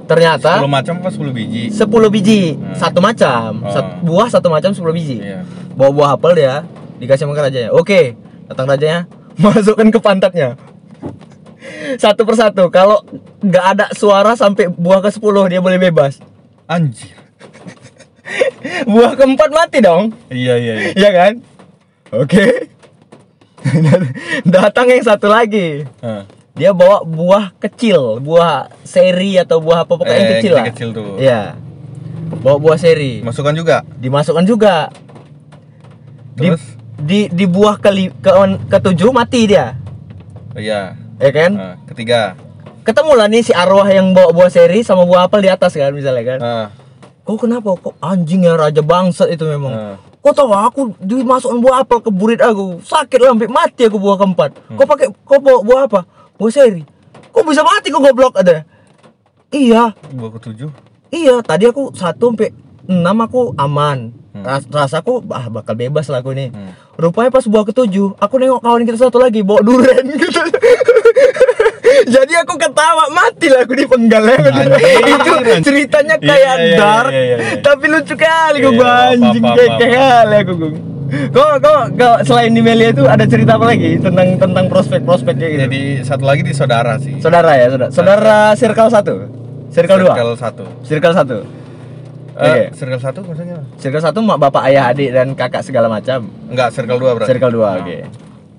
[0.06, 1.64] ternyata 10 macam apa 10 biji?
[1.70, 2.76] 10 biji Hmm.
[2.76, 3.72] satu macam Oh.
[3.72, 5.42] Sat- buah satu macam 10 biji Iya.
[5.74, 6.62] bawa buah apel dia
[6.98, 8.14] dikasih sama rajanya oke
[8.46, 9.00] datang rajanya
[9.42, 10.54] masukkan ke pantatnya
[11.96, 13.04] satu persatu kalau
[13.40, 16.20] nggak ada suara sampai buah ke 10 dia boleh bebas
[16.66, 17.12] Anjir.
[18.88, 20.92] buah keempat mati dong Iya, iya, iya.
[20.94, 21.34] ya kan
[22.12, 22.46] oke
[24.48, 26.24] datang yang satu lagi Heeh.
[26.52, 30.66] dia bawa buah kecil, buah seri atau buah apa pokoknya yang Eh, kecil lah.
[30.68, 31.16] kecil tuh.
[31.16, 31.56] Iya.
[32.38, 33.22] Bawa buah seri.
[33.22, 33.88] Masukkan juga.
[33.96, 34.92] Dimasukkan juga.
[36.34, 36.64] Di, Terus?
[36.98, 38.32] di di buah ke ke
[38.68, 39.80] ketujuh mati dia.
[40.52, 41.00] Iya.
[41.22, 41.52] Ya kan?
[41.54, 42.34] Nah, ketiga.
[42.82, 45.94] Ketemu lah nih si arwah yang bawa buah seri sama buah apel di atas kan
[45.94, 46.40] misalnya kan.
[46.42, 46.68] Nah,
[47.22, 47.78] Kok kenapa?
[47.78, 49.70] Kok anjing ya raja bangsat itu memang.
[49.72, 49.96] nah.
[50.22, 52.82] Kok tahu aku dimasukkan buah apel ke burit aku.
[52.82, 54.50] Sakit lah sampai mati aku buah keempat.
[54.74, 56.02] Kok pakai kok bawa buah apa?
[56.42, 56.82] Buah seri.
[57.30, 58.66] Kok bisa mati kok goblok ada?
[59.54, 60.70] Iya, Buah ketujuh.
[61.12, 62.50] Iya, tadi aku satu sampai
[62.90, 64.16] enam aku aman.
[64.34, 66.50] Ras rasaku ah bakal bebas lah aku ini.
[66.50, 66.72] Hmm.
[66.96, 70.40] Rupanya pas buah ketujuh, aku nengok kawan kita satu lagi bawa duren gitu.
[72.08, 74.38] Jadi aku ketawa mati lah aku di penggal ya.
[74.40, 75.60] Itu anjir.
[75.62, 77.60] ceritanya Iya, kayak iya, iya, dark, iya, iya, iya.
[77.60, 80.72] tapi lucu kali Iya, gue iya, anjing kayak kayak kali aku gue.
[81.12, 85.52] Kok kok kok selain di Melia itu ada cerita apa lagi tentang tentang prospek-prospek kayak
[85.52, 85.62] gitu?
[85.68, 87.20] Jadi satu lagi di saudara sih.
[87.20, 87.90] saudara ya, saudara.
[87.92, 89.14] Saudara circle satu,
[89.68, 90.64] circle dua, Circle satu.
[90.88, 91.38] circle satu.
[92.32, 92.64] Eh, Oke.
[92.74, 93.60] circle satu maksudnya?
[93.76, 96.32] Circle satu mak bapak ayah adik dan kakak segala macam.
[96.48, 97.30] Enggak, circle dua berarti.
[97.30, 97.80] Circle dua, Nah.
[97.82, 97.98] oke.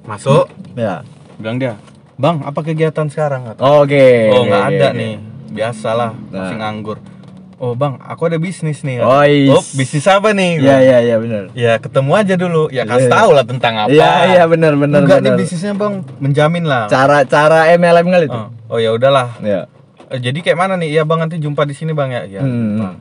[0.05, 0.45] Masuk.
[0.75, 0.95] Ya.
[1.37, 1.75] Bilang dia,
[2.15, 3.61] "Bang, apa kegiatan sekarang?" Kata.
[3.81, 4.29] Oke.
[4.29, 4.99] Oh, nggak oke, ada oke.
[4.99, 5.15] nih.
[5.49, 6.37] Biasalah, Nah.
[6.39, 6.99] masih nganggur.
[7.57, 8.99] Oh, Bang, aku ada bisnis nih.
[8.99, 9.47] Oh, is.
[9.49, 10.59] Oh, bisnis apa nih?
[10.59, 11.45] Iya iya iya benar.
[11.55, 12.67] Ya, ketemu aja dulu.
[12.69, 13.15] Ya, kasih Iya.
[13.15, 13.89] tahu lah tentang apa.
[13.89, 15.39] Iya iya benar benar Enggak nih benar.
[15.39, 16.03] bisnisnya, Bang.
[16.19, 16.91] Menjamin lah.
[16.91, 18.35] Cara cara MLM kali itu.
[18.35, 19.39] Oh, oh ya udahlah.
[19.41, 19.71] Ya.
[20.11, 20.91] Eh, jadi kayak mana nih?
[20.91, 22.27] Iya, Bang, nanti jumpa di sini, Bang ya.
[22.27, 22.43] Iya.
[22.43, 22.77] Hmm.
[22.77, 22.95] Bang.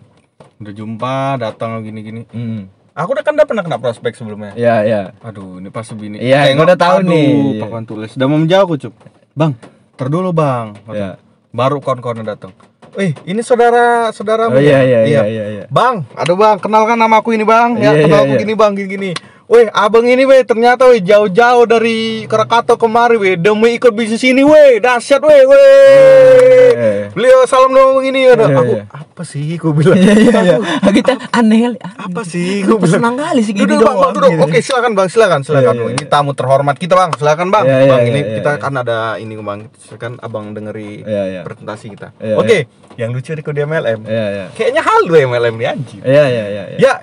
[0.61, 2.29] Udah jumpa, datang gini-gini.
[2.29, 2.69] Hmm.
[2.93, 4.53] Aku udah kan udah pernah kena prospek sebelumnya.
[4.53, 5.01] Iya iya.
[5.25, 6.21] Aduh, ini pas begini.
[6.21, 7.29] Iya, gua udah tahu aduh, nih.
[7.65, 8.13] Pakuan tulis.
[8.13, 8.93] Udah mau menjauh aku, Cup.
[9.33, 9.57] Bang,
[9.97, 10.77] ter dulu, Bang.
[10.85, 11.17] Iya.
[11.49, 12.53] Baru kawan-kawan datang.
[12.99, 15.63] Eh, ini saudara saudara Oh iya iya iya iya iya.
[15.71, 17.79] Bang, aduh bang, kenalkan nama aku ini bang.
[17.79, 18.41] Ya, Iya, kenal iya, aku iya.
[18.43, 19.09] gini bang, gini gini.
[19.51, 24.47] Weh, abang ini weh, ternyata weh jauh-jauh dari Krakatau kemari weh demi ikut bisnis ini
[24.47, 26.71] weh, dahsyat weh, weh.
[26.71, 26.99] Eh.
[27.11, 28.47] Beliau salam dong ini ada.
[28.47, 28.83] Iya, Aku iya.
[28.87, 29.59] apa sih?
[29.59, 29.99] Aku bilang.
[29.99, 30.57] Iya iya iya.
[30.95, 31.77] Kita aneh kali.
[31.83, 32.63] Apa sih?
[32.63, 32.95] Aku bilang.
[32.95, 34.13] senang kali sih gini bang, bang, doang.
[34.15, 34.31] duduk.
[34.31, 34.43] gitu.
[34.47, 35.75] Oke, silakan bang, silakan, silakan.
[35.75, 37.65] Iya, iya, Ini tamu terhormat kita bang, silakan bang.
[37.67, 38.63] Iya, bang, iya, ini iya, kita iya.
[38.63, 41.41] kan ada ini bang, silakan abang dengeri Iya, iya.
[41.43, 42.15] presentasi kita.
[42.23, 44.07] Iya, Oke, yang lucu di kode MLM.
[44.07, 44.45] Iya iya.
[44.55, 46.01] Kayaknya halu MLM nih anjing.
[46.07, 46.63] Iya iya iya.
[46.71, 46.79] iya.
[46.79, 46.93] Ya,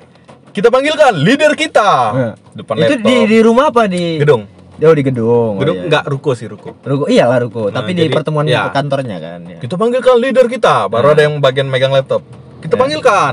[0.58, 1.90] kita panggilkan leader kita.
[2.10, 2.30] Iya.
[2.52, 3.06] Depan Itu laptop.
[3.06, 4.42] di di rumah apa di gedung.
[4.78, 5.52] Oh di gedung.
[5.54, 5.84] Oh, Gedung iya.
[5.86, 6.74] enggak ruko sih ruko.
[6.78, 8.70] Ruko iyalah ruko, Nah, tapi di jadi- pertemuan iya.
[8.70, 9.40] kantornya kan.
[9.44, 9.58] Ya.
[9.58, 10.86] Kita panggilkan leader kita.
[10.86, 11.14] Baru Nah.
[11.14, 12.22] ada yang bagian megang laptop.
[12.58, 12.80] Kita Iya.
[12.80, 13.32] panggilkan.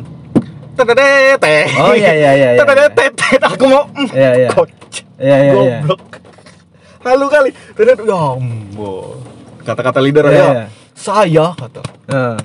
[0.75, 1.57] Tete.
[1.79, 2.49] Oh iya iya iya.
[2.55, 2.89] iya.
[2.91, 3.29] Tete.
[3.47, 3.85] Aku mau.
[3.87, 4.49] mm, Iya iya.
[5.15, 5.77] Iya iya iya.
[5.79, 6.01] Goblok.
[7.01, 7.49] Halu kali.
[7.73, 7.93] Tete.
[8.03, 9.17] Ya ampun.
[9.61, 10.45] Kata-kata leader Iya, ya.
[10.51, 10.65] iya.
[10.93, 11.81] Saya kata.
[12.05, 12.37] Heeh.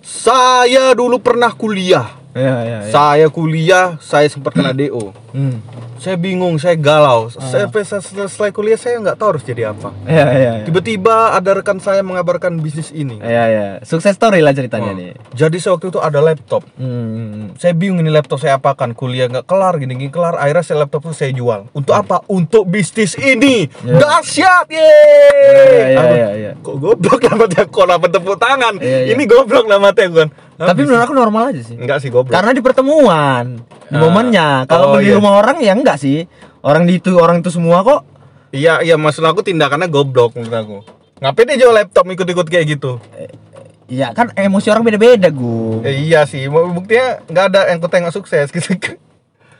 [0.00, 2.90] Saya dulu pernah kuliah Iya, iya, iya.
[2.90, 5.14] Saya kuliah, saya sempat kena DO.
[5.30, 5.62] Hmm.
[5.94, 7.30] Saya bingung, saya galau.
[7.30, 9.94] Saya setelah, kuliah saya nggak tahu harus jadi apa.
[10.04, 10.64] Iya, iya, iya.
[10.66, 13.22] Tiba-tiba ada rekan saya mengabarkan bisnis ini.
[13.22, 13.66] Iya, iya.
[13.80, 14.98] Sukses story lah ceritanya Oh.
[14.98, 15.14] nih.
[15.32, 16.66] Jadi saya waktu itu ada laptop.
[16.76, 17.54] Hmm.
[17.56, 18.92] Saya bingung ini laptop saya apakan.
[18.92, 20.34] Kuliah nggak kelar, gini-gini kelar.
[20.36, 21.70] Akhirnya saya laptop itu saya jual.
[21.70, 22.20] Untuk apa?
[22.26, 23.70] Untuk bisnis ini.
[23.86, 23.96] Ya.
[23.96, 25.78] Dahsyat, Iya, yeay!
[25.88, 26.52] iya, Aku, iya, iya.
[26.58, 27.62] Kok goblok namanya?
[27.64, 28.74] Kok dapat tepuk tangan?
[28.76, 29.12] Iya, iya.
[29.14, 30.28] Ini goblok namanya kan?
[30.54, 31.74] Tapi menurut aku normal aja sih.
[31.74, 32.30] Enggak sih goblok.
[32.30, 34.00] Karena di pertemuan, di Ah.
[34.00, 34.48] momennya.
[34.64, 35.18] Kalau Oh, di iya.
[35.18, 36.26] rumah orang ya enggak sih.
[36.60, 38.06] Orang di itu orang itu semua kok.
[38.50, 40.78] Iya, iya maksud aku tindakannya goblok menurut aku.
[41.18, 43.02] Ngapain dia jual laptop ikut-ikut kayak gitu?
[43.84, 45.82] Iya kan emosi orang beda-beda, Gu.
[45.82, 48.78] Eh, iya sih, buktinya nggak ada yang kutengok sukses gitu.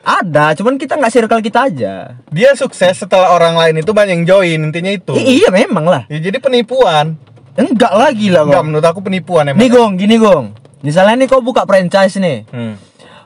[0.01, 1.95] Ada, cuman kita nggak circle kita aja.
[2.29, 5.13] Dia sukses setelah orang lain itu banyak yang join, intinya itu.
[5.13, 6.03] I- iya memang lah.
[6.07, 7.17] Ya, jadi penipuan.
[7.55, 9.59] Enggak lagi lah Enggak, menurut aku penipuan emang.
[9.59, 10.47] Nih Gong, gini Gong.
[10.85, 12.45] Misalnya nih kau buka franchise nih.
[12.47, 12.77] Hmm.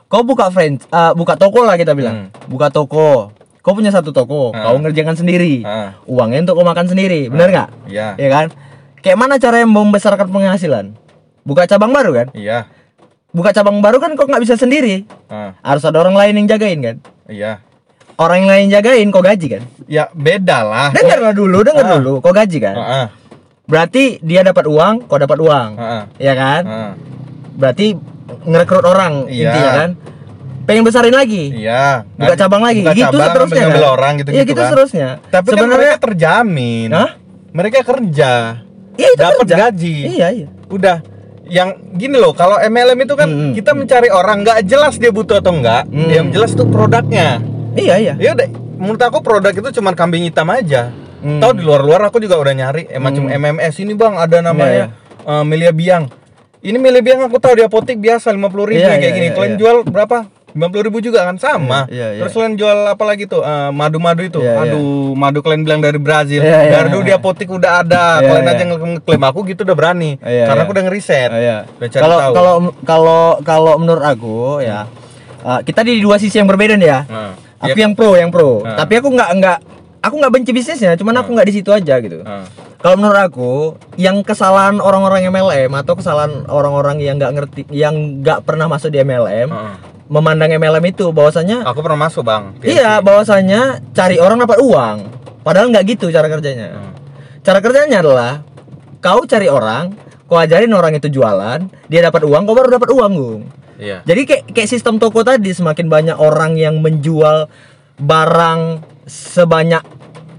[0.07, 2.31] Kau buka franchise, buka toko lah kita bilang.
[2.47, 3.35] Buka toko.
[3.59, 4.63] Kau punya satu toko, Hmm.
[4.63, 5.61] kau ngerjakan sendiri.
[5.61, 5.99] Ah.
[6.07, 7.69] Uangnya untuk kau makan sendiri, benar nggak?
[7.85, 8.07] Iya.
[8.15, 8.45] Iya kan?
[8.99, 10.95] Kayak mana cara yang membesarkan penghasilan?
[11.43, 12.27] Buka cabang baru kan?
[12.31, 12.71] Iya.
[13.29, 15.03] Buka cabang baru kan kau nggak bisa sendiri.
[15.27, 16.95] Ah, Harus ada orang lain yang jagain kan?
[17.27, 17.59] iya.
[18.15, 19.63] Orang yang lain jagain kau gaji kan?
[19.85, 20.89] Ya beda lah.
[20.91, 21.91] Dengar dulu, dengar Ah.
[21.93, 22.13] dulu.
[22.19, 22.75] Kau gaji kan?
[22.75, 23.07] Ah, ah,
[23.63, 25.69] Berarti dia dapat uang, kau dapat uang.
[25.77, 26.61] ah, ah, Iya kan?
[26.65, 26.91] ah.
[27.59, 27.85] Berarti
[28.41, 29.43] ngerekrut orang Iya.
[29.45, 29.89] intinya kan?
[30.63, 31.43] Pengen besarin lagi.
[31.51, 32.05] Iya.
[32.13, 32.79] Buka cabang lagi.
[32.81, 33.63] buka gitu cabang, seterusnya.
[33.65, 33.89] kan?
[33.91, 34.65] orang gitu Iya, gitu kan.
[34.65, 35.07] seterusnya.
[35.27, 36.89] Tapi kan sebenarnya mereka terjamin.
[36.89, 37.09] Hah?
[37.49, 38.31] Mereka kerja.
[38.93, 39.55] Iya, itu dapat kerja.
[39.67, 39.97] gaji.
[40.07, 40.47] Iya, iya.
[40.67, 40.97] Udah.
[41.43, 45.41] Yang gini loh, kalau MLM itu kan Hmm, kita mencari orang nggak jelas dia butuh
[45.41, 45.89] atau enggak.
[45.89, 46.05] Hmm.
[46.07, 47.41] Yang jelas tuh produknya.
[47.73, 48.13] Iya, iya.
[48.15, 50.93] Ya udah, menurut aku produk itu cuma kambing hitam aja.
[51.19, 51.41] Hmm.
[51.41, 53.33] Tahu di luar-luar aku juga udah nyari eh, macam Hmm.
[53.35, 54.85] MMS ini bang ada Iya, namanya
[55.19, 56.05] eh, Melia Biang.
[56.59, 58.35] Ini Melia Biang aku tahu di apotek biasa 50.000
[58.67, 59.27] ribu Iya, kayak iya, gini.
[59.27, 59.59] iya, Kalian iya.
[59.59, 60.17] jual berapa?
[60.49, 61.85] 50.000 ribu juga kan sama.
[61.87, 62.19] Iya, iya, iya.
[62.19, 63.41] Terus kalian jual apa lagi tuh?
[63.41, 64.39] Eh, madu-madu itu.
[64.41, 64.63] Iya, iya.
[64.67, 66.41] Aduh, madu kalian bilang dari Brazil.
[66.41, 67.21] Iya, iya, dari dulu di iya.
[67.21, 68.19] apotek udah ada.
[68.19, 68.53] Iya, kalian iya.
[68.53, 70.11] aja nge- ngeklaim aku gitu udah berani.
[70.19, 70.65] Iya, Karena iya.
[70.65, 71.29] aku udah ngeriset.
[71.95, 74.83] Kalau kalau kalau kalau menurut aku ya
[75.45, 76.99] uh, kita di dua sisi yang berbeda nih ya.
[77.07, 78.63] Nah, Aku ya- yang pro, yang pro.
[78.63, 78.79] Ah.
[78.79, 79.57] Tapi aku nggak nggak
[79.99, 82.23] aku nggak benci bisnisnya, cuman aku nggak di situ aja gitu.
[82.23, 82.47] Ah.
[82.79, 83.51] Kalau menurut aku,
[83.99, 89.03] yang kesalahan orang-orang MLM atau kesalahan orang-orang yang nggak ngerti, yang nggak pernah masuk di
[89.03, 89.75] MLM, Ah.
[90.07, 92.55] memandang MLM itu bahwasanya Aku pernah masuk bang.
[92.63, 94.97] iya, bahwasanya cari orang dapat uang.
[95.43, 96.71] Padahal nggak gitu cara kerjanya.
[96.71, 96.95] Hmm.
[97.43, 98.47] Cara kerjanya adalah
[98.99, 99.91] kau cari orang,
[100.25, 103.43] kau ajarin orang itu jualan, dia dapat uang, kau baru dapat uang, Gung.
[103.75, 104.07] Iya.
[104.07, 107.47] Jadi kayak kayak sistem toko tadi semakin banyak orang yang menjual
[107.97, 108.61] barang
[109.03, 109.83] sebanyak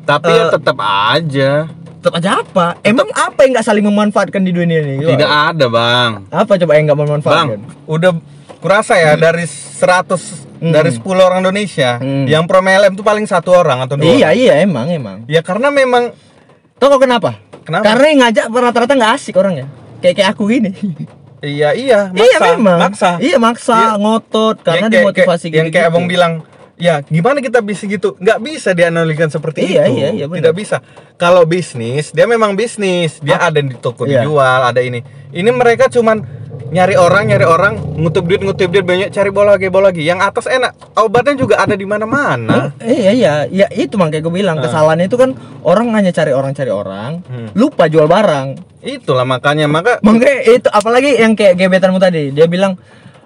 [0.00, 1.50] Tapi Eh, ya tetap aja.
[2.00, 2.80] Tetap aja apa?
[2.80, 4.98] Emang apa yang nggak saling memanfaatkan di dunia ini?
[4.98, 5.10] Coba.
[5.12, 6.10] Tidak ada bang.
[6.26, 7.58] Apa coba yang nggak Bang, memanfaatkan?
[7.84, 8.10] udah
[8.56, 10.70] kurasa ya dari 100 Hmm.
[10.70, 12.24] dari 10 orang Indonesia Hmm.
[12.24, 14.04] yang pro MLM itu paling satu orang atau dua.
[14.06, 14.32] Iya orang.
[14.34, 15.18] iya emang emang.
[15.24, 16.12] Ya karena memang
[16.76, 17.36] Tahu kok kenapa?
[17.60, 17.84] Kenapa?
[17.84, 19.68] Karena yang ngajak rata-rata nggak asik orangnya.
[20.00, 20.72] Kayak kayak aku gini.
[21.42, 22.24] iya iya maksa.
[22.26, 22.78] iya memang.
[22.78, 23.10] Maksa.
[23.18, 23.90] Iya maksa, Iya.
[23.96, 25.74] ngotot karena Yang kayak- dimotivasi kayak, yang gitu.
[25.76, 26.32] kayak abang bilang
[26.80, 28.16] ya gimana kita bisa gitu?
[28.16, 29.94] Nggak bisa dianalogikan seperti Iya, itu.
[29.94, 30.38] iya, iya, benar.
[30.40, 30.76] tidak bisa.
[31.14, 33.20] Kalau bisnis dia memang bisnis.
[33.20, 34.24] Dia ada di toko Iya.
[34.24, 35.04] dijual ada ini.
[35.30, 36.40] Ini mereka cuman
[36.70, 40.02] nyari orang nyari orang ngutip duit ngutip duit banyak cari bola lagi bola lagi.
[40.02, 40.72] Yang atas enak.
[40.96, 45.18] Obatnya juga ada di mana mana Iya iya, ya itu makanya gue bilang kesalahannya itu
[45.18, 47.48] kan orang hanya cari orang cari orang, Hmm.
[47.52, 48.72] lupa jual barang.
[48.80, 49.68] itulah makanya.
[49.68, 52.80] Maka Makanya itu apalagi yang kayak gebetanmu tadi, dia bilang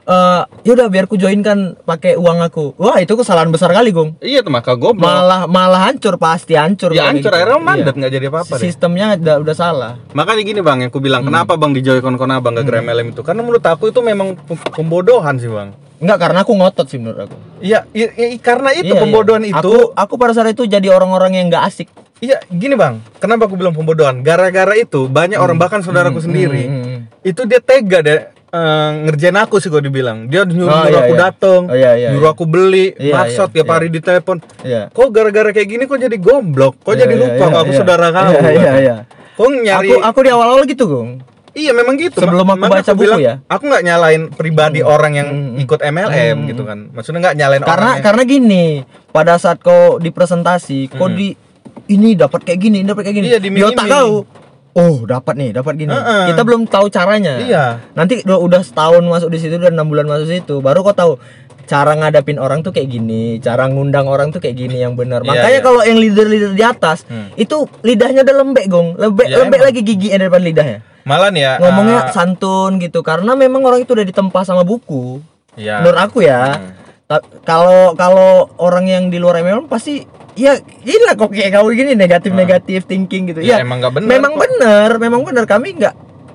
[0.04, 2.76] eh yaudah biar ku joinkan pakai uang aku.
[2.76, 4.20] Wah, itu kesalahan besar kali, Gong.
[4.20, 6.92] iya tuh maka goblok Malah malah hancur pasti hancur.
[6.92, 7.64] ya hancur kayak akhirnya gitu.
[7.66, 7.98] mandat Iya.
[7.98, 9.92] nggak jadi apa-apa deh Sistemnya udah, udah salah.
[10.12, 13.10] makanya gini bang yang aku bilang kenapa bang di Joy-Con kon abang gak Hmm.
[13.10, 16.98] Itu karena menurut aku itu memang pem- pembodohan sih bang Enggak karena aku ngotot sih
[16.98, 17.36] menurut aku.
[17.60, 19.56] Iya, i- i- karena itu Iya, pembodohan iya.
[19.56, 19.72] itu.
[19.72, 21.88] Aku aku pada saat itu jadi orang-orang yang nggak asik.
[22.18, 24.20] Iya, gini bang, kenapa aku bilang pembodohan?
[24.20, 26.98] Gara-gara itu banyak orang bahkan saudaraku sendiri hmm, hmm.
[27.22, 28.20] itu dia tega deh
[28.54, 30.30] eh, ngerjain aku sih kalau dibilang.
[30.30, 31.20] Dia nyuruh, Oh, nyuruh iya, aku iya.
[31.20, 32.34] datang, Oh, iya, iya, nyuruh iya.
[32.34, 33.74] aku beli, Iya, maksud iya, tiap iya.
[33.74, 34.36] hari di telepon.
[34.62, 34.82] Iya.
[34.88, 36.74] Kok gara-gara kayak gini kok jadi goblok?
[36.80, 37.78] Kok Iya, jadi iya, lupa iya, kok aku iya.
[37.78, 38.30] saudara kamu?
[38.30, 38.96] Iya, iya, iya.
[39.34, 39.88] Kok nyari?
[39.90, 41.10] Aku aku di awal-awal gitu, Gong.
[41.54, 42.18] Iya memang gitu.
[42.18, 43.34] Sebelum aku baca buku bilang, ya.
[43.46, 45.62] Aku nggak nyalain pribadi orang yang Hmm.
[45.62, 46.90] ikut MLM gitu kan.
[46.90, 48.64] Maksudnya nggak nyalain karena orang yang- karena gini
[49.14, 51.14] pada saat kau di presentasi kau Hmm.
[51.14, 51.30] di
[51.86, 54.26] ini dapat kayak gini dapat kayak gini Iya, di otak kau
[54.74, 56.30] oh dapat nih dapat gini Heeh.
[56.30, 57.64] kita belum tahu caranya Iya.
[57.92, 61.12] nanti udah, udah setahun masuk di situ dan enam bulan masuk situ baru kau tahu
[61.64, 65.28] cara ngadapin orang tuh kayak gini cara ngundang orang tuh kayak gini yang benar Iya,
[65.30, 65.62] makanya iya.
[65.62, 67.32] kalau yang leader-leader di atas Hmm.
[67.34, 69.68] itu lidahnya udah lembek gong lembek Ya, lembek emang.
[69.70, 71.52] lagi giginya daripada lidahnya Malah nih ya.
[71.58, 75.80] ngomongnya eh, santun gitu karena memang orang itu udah ditempa sama buku Iya.
[75.80, 76.84] menurut aku ya Hmm.
[77.42, 80.00] Kalau kalau orang yang di luar MLM pasti
[80.34, 84.08] ya gila kok kayak kau gini negatif negatif thinking gitu Ya, ya, emang nggak benar
[84.08, 84.40] memang kok.
[84.40, 85.94] benar memang benar kami nggak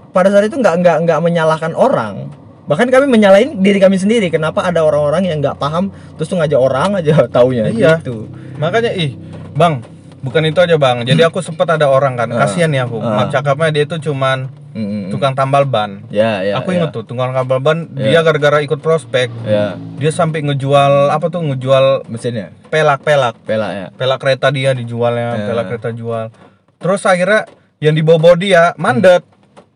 [0.10, 2.29] pada saat itu nggak nggak nggak menyalahkan orang
[2.63, 6.55] bahkan kami menyalahin diri kami sendiri kenapa ada orang-orang yang nggak paham terus tuh ngajak
[6.55, 7.97] orang aja taunya Iya.
[7.97, 9.17] gitu Makanya ih,
[9.51, 9.79] Bang,
[10.19, 11.01] bukan itu aja, Bang.
[11.01, 12.43] Jadi aku sempat ada orang kan, Ah.
[12.43, 12.99] kasihan ya aku.
[12.99, 15.10] Maaf cakapnya dia itu cuman Mm-mm.
[15.10, 16.05] tukang tambal ban.
[16.08, 18.05] ya ya aku inget tuh, tukang tambal ban Iya.
[18.08, 23.34] dia gara-gara ikut prospek, ya dia sampai ngejual apa tuh ngejual mesinnya pelak-pelak.
[23.41, 25.45] pela ya Pelak kereta dia dijualnya, Iya.
[25.47, 26.29] pelak kereta jual.
[26.75, 29.25] Terus akhirnya yang dibawa dia mandet.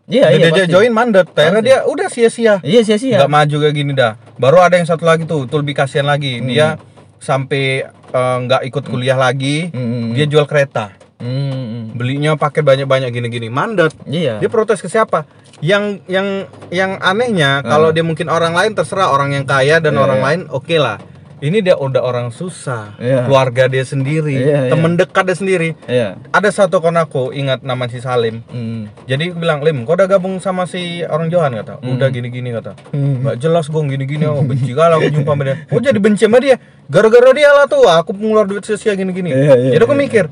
[0.04, 1.26] iya iya dia join mandet.
[1.28, 2.60] Akhirnya dia udah sia-sia.
[2.60, 5.56] iya sia sia nggak maju kayak gini dah baru ada yang satu lagi tuh itu
[5.56, 6.46] lebih kasihan lagi Hmm.
[6.46, 6.68] dia
[7.16, 10.12] sampai eh, nggak ikut kuliah lagi Mm-mm.
[10.12, 10.92] dia jual kereta
[11.24, 11.82] Mm-mm.
[11.92, 15.24] belinya pakai banyak-banyak gini-gini mandat iya dia protes ke siapa
[15.58, 17.70] yang yang yang anehnya Ah.
[17.70, 20.26] kalau dia mungkin orang lain terserah orang yang kaya dan Iya, orang iya.
[20.26, 20.98] lain oke lah
[21.36, 23.24] ini dia udah orang susah Iya.
[23.24, 24.70] keluarga dia sendiri Iya, iya.
[24.70, 28.88] temen dekat dia sendiri iya ada satu kon aku ingat nama si Salim Mm.
[29.04, 31.94] jadi aku bilang Lim kau udah gabung sama si orang Johan kata Hmm.
[31.94, 33.24] udah gini-gini kata Mm.
[33.24, 36.38] Gak jelas gong gini-gini oh benci kali aku jumpa sama dia oh jadi benci sama
[36.38, 36.56] dia
[36.86, 40.26] gara-gara dia lah tuh aku ngeluar duit sia-sia gini-gini Iya, iya, jadi aku mikir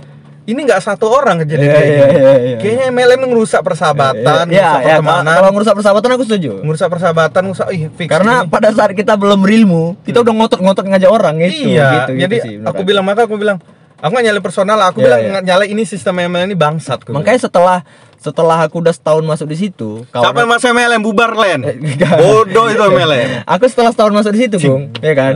[0.44, 2.56] ini nggak satu orang kejadian Iya, kayak iya, gini iya, iya.
[2.58, 6.52] kayaknya MLM ngerusak persahabatan Iya, ngerusak iya, pertemanan kalau ngerusak persahabatan aku setuju.
[6.60, 8.48] ngerusak persahabatan ngerusak ih fix Karena ini.
[8.48, 11.70] pada saat kita belum berilmu, kita udah ngotot-ngotot ngajak orang gitu.
[11.70, 13.62] iya gitu, jadi gitu sih, aku bilang maka aku bilang
[13.96, 15.28] aku nggak nyalain personal aku Iya, bilang iya.
[15.30, 17.78] nggak nyalain ini sistem MLM ini bangsat aku Makanya setelah
[18.16, 20.34] setelah aku udah setahun masuk di situ, bilang.
[20.36, 22.18] yang masuk MLM bubar len Enggak.
[22.18, 25.34] bodoh itu MLM aku setelah setahun masuk di situ, Bung, ya kan?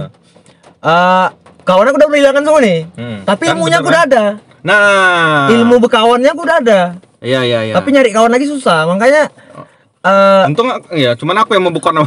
[0.79, 1.27] Eh,
[1.63, 2.79] kawan aku udah berhilangan semua nih.
[2.93, 3.19] Hmm.
[3.23, 4.25] Tapi Kan ilmunya aku udah ada.
[4.67, 6.81] Nah Ilmu berkawannya aku udah ada.
[7.23, 8.83] iya iya iya Tapi nyari kawan lagi susah.
[8.85, 9.31] Makanya
[10.03, 12.07] eh untung ya cuman aku yang membuka nama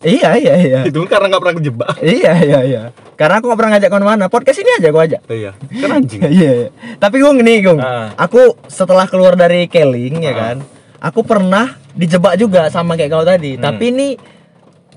[0.00, 0.80] iya iya iya.
[0.82, 2.82] itu karena nggak pernah kejebak iya iya iya.
[3.14, 4.24] Karena aku gak pernah ngajak ke mana-mana.
[4.26, 5.22] Podcast ini aja aku ajak.
[5.28, 6.50] iya kan anjing Iya.
[6.54, 6.68] iya.
[6.96, 8.14] Tapi Gung nih Gung, Ah.
[8.14, 10.34] aku setelah keluar dari Keling ya Ah.
[10.34, 10.56] kan,
[11.00, 13.54] aku pernah dijebak juga sama kayak kau tadi.
[13.54, 13.62] Hmm.
[13.64, 14.08] Tapi ini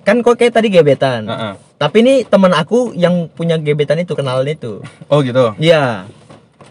[0.02, 1.26] kan kok kayak tadi gebetan.
[1.26, 1.54] Heeh.
[1.78, 4.86] Tapi ini teman aku yang punya gebetan itu kenalan itu.
[5.08, 6.06] oh gitu Iya.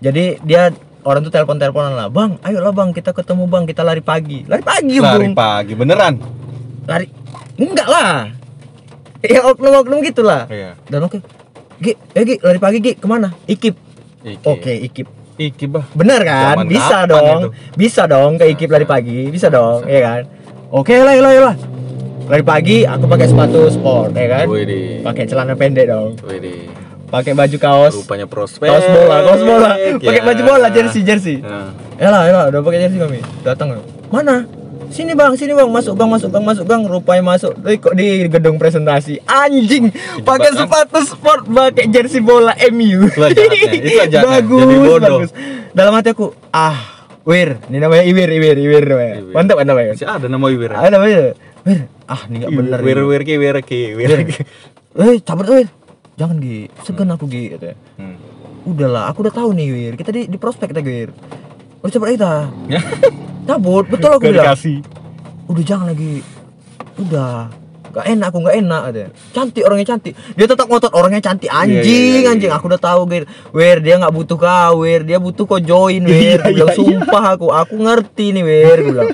[0.01, 0.73] Jadi dia
[1.05, 4.97] orang tuh telepon-teleponan lah, "Bang, ayolah Bang, kita ketemu Bang, kita lari pagi." Lari pagi,
[4.97, 5.37] lari Bung.
[5.37, 6.15] pagi beneran
[6.89, 7.07] Lari
[7.61, 8.33] enggak lah.
[9.21, 10.49] Ya oknum-oknum gitu lah.
[10.49, 11.21] iya Dan oke.
[11.81, 13.29] Gi, eh Gi, lari pagi Gi, ke mana?
[13.45, 13.77] Ikip.
[14.25, 14.45] Iki.
[14.49, 15.09] Oke, Ikip.
[15.41, 16.57] iki bah Bener kan?
[16.57, 17.41] Zaman bisa dong.
[17.41, 17.49] itu?
[17.77, 19.29] Bisa dong ke Ikip lari pagi.
[19.29, 20.23] Bisa dong, ya kan?
[20.73, 21.57] Oke lah, lah, lah.
[22.29, 24.47] Lari pagi aku pakai sepatu sport, ya kan?
[25.05, 26.17] Pakai celana pendek dong.
[26.25, 26.69] Widih.
[27.11, 27.92] Pakai baju kaos.
[27.92, 29.70] rupanya prospek Kaos bola, kaos bola.
[29.99, 30.25] Pakai ya.
[30.25, 31.37] baju bola, jersey, jersey.
[31.42, 31.75] Nah.
[31.99, 33.18] Elah, elah, udah pakai jersey kami.
[33.42, 33.83] Datang.
[34.09, 34.46] Mana?
[34.90, 36.83] Sini bang, sini bang, masuk gang, masuk gang, masuk gang.
[36.83, 37.55] Rupanya masuk.
[37.62, 39.23] Eh, kok di gedung presentasi?
[39.23, 39.90] Anjing,
[40.23, 40.66] pakai kan?
[40.66, 43.07] sepatu sport, pakai jersey bola MU.
[43.07, 43.31] Itulah
[44.07, 44.23] jahatnya.
[44.23, 45.18] bagus, Jadi bodoh.
[45.23, 45.31] bagus.
[45.70, 46.79] Dalam hati aku, ah,
[47.20, 49.14] Wir, ini namanya Iwir, Iwir, Iwir namanya.
[49.23, 49.35] Iwir.
[49.37, 49.90] Mantap kan namanya?
[49.94, 51.20] masih ada nama Wir Ada namanya.
[51.62, 52.79] Wir, ah, ini nggak bener.
[52.83, 52.99] Wir.
[53.05, 54.11] Wir ki Wir ki Wir
[54.90, 55.66] Eh, cabut Wir.
[56.21, 57.77] Jangan Gi, segan aku Gi katanya.
[57.97, 58.17] Hmm.
[58.69, 59.93] Udahlah, aku udah tahu nih Wir.
[59.97, 61.09] Kita di, di prospek kita Wir.
[61.81, 62.33] Udah aja kita.
[62.69, 62.81] Ya.
[63.49, 64.53] Cabut, betul aku bilang.
[65.49, 66.21] Udah jangan lagi.
[67.01, 67.49] Udah.
[67.91, 69.11] Gak enak aku gak enak katanya.
[69.33, 70.13] Cantik orangnya cantik.
[70.37, 72.51] Dia tetap ngotot orangnya cantik anjing Iya, iya, anjing.
[72.53, 72.61] iya.
[72.61, 73.25] Aku udah tahu Wir.
[73.51, 75.01] Wir dia nggak butuh kau Wir.
[75.09, 76.05] Dia butuh kau join.
[76.05, 76.77] Iya, Aku bilang iya, iya.
[76.77, 77.47] sumpah aku.
[77.49, 78.43] Aku ngerti nih.
[78.47, 79.09] Aku bilang.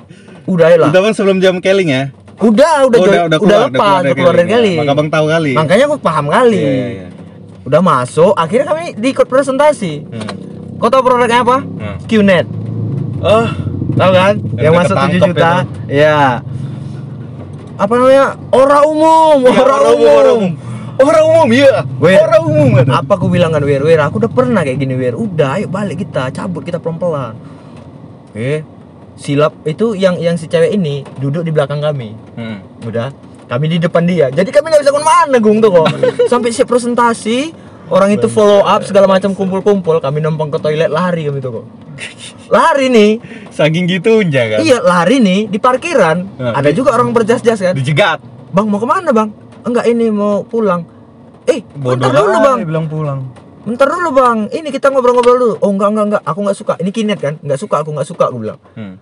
[0.56, 0.88] Udah ya lah.
[0.90, 2.02] Udah kan sebelum jam keling ya?
[2.36, 4.70] Udah, udah, Oh, join, udah, keluar, lepas, udah keluar dari kali.
[4.70, 4.80] ya.
[4.80, 5.52] Maka bang tahu kali.
[5.54, 6.58] Makanya aku paham kali.
[6.58, 7.06] Iya, iya, iya.
[7.62, 9.92] Udah masuk, akhirnya kami diikut presentasi.
[10.04, 10.28] Hmm.
[10.76, 11.64] Kau tahu produknya apa?
[11.64, 11.96] Hmm.
[12.04, 12.46] QNet.
[13.18, 13.46] Oh,
[13.96, 14.34] Tahu kan?
[14.36, 15.52] Yang Yang udah masuk 7 ketangkep juta.
[15.88, 16.18] Iya.
[17.74, 18.24] Apa namanya?
[18.50, 20.52] Orang umum, Iya, orang orang umum, orang umum.
[20.98, 21.74] orang umum iya.
[21.98, 22.16] Wir.
[22.18, 22.86] Orang umum kan.
[22.94, 25.12] Apa aku bilang kan Wir, Wir, aku udah pernah kayak gini Wir.
[25.12, 27.36] Udah, ayo balik kita, cabut kita pelan-pelan.
[28.28, 28.60] Oke.
[29.16, 32.12] Silap itu yang yang si cewek ini duduk di belakang kami.
[32.34, 32.60] Hmm.
[32.82, 33.10] udah
[33.46, 35.86] kami di depan dia jadi kami nggak bisa ke mana gung tuh kok
[36.32, 37.54] sampai siap presentasi
[37.86, 41.66] orang itu follow up segala macam kumpul-kumpul kami numpang ke toilet lari kami tuh kok
[42.48, 43.10] lari nih
[43.48, 44.58] Saking gitu aja kan.
[44.60, 48.18] iya lari nih di parkiran Nah, ada juga orang berjas-jas kan Dijegat.
[48.50, 49.30] bang mau ke mana bang
[49.62, 50.82] enggak ini mau pulang
[51.44, 53.20] eh bentar Bodoh dulu lah, bang bilang pulang.
[53.66, 56.90] Bentar dulu bang ini kita ngobrol-ngobrol dulu oh enggak enggak enggak aku nggak suka ini
[56.90, 58.96] kinet kan nggak suka aku nggak suka aku bilang Hmm.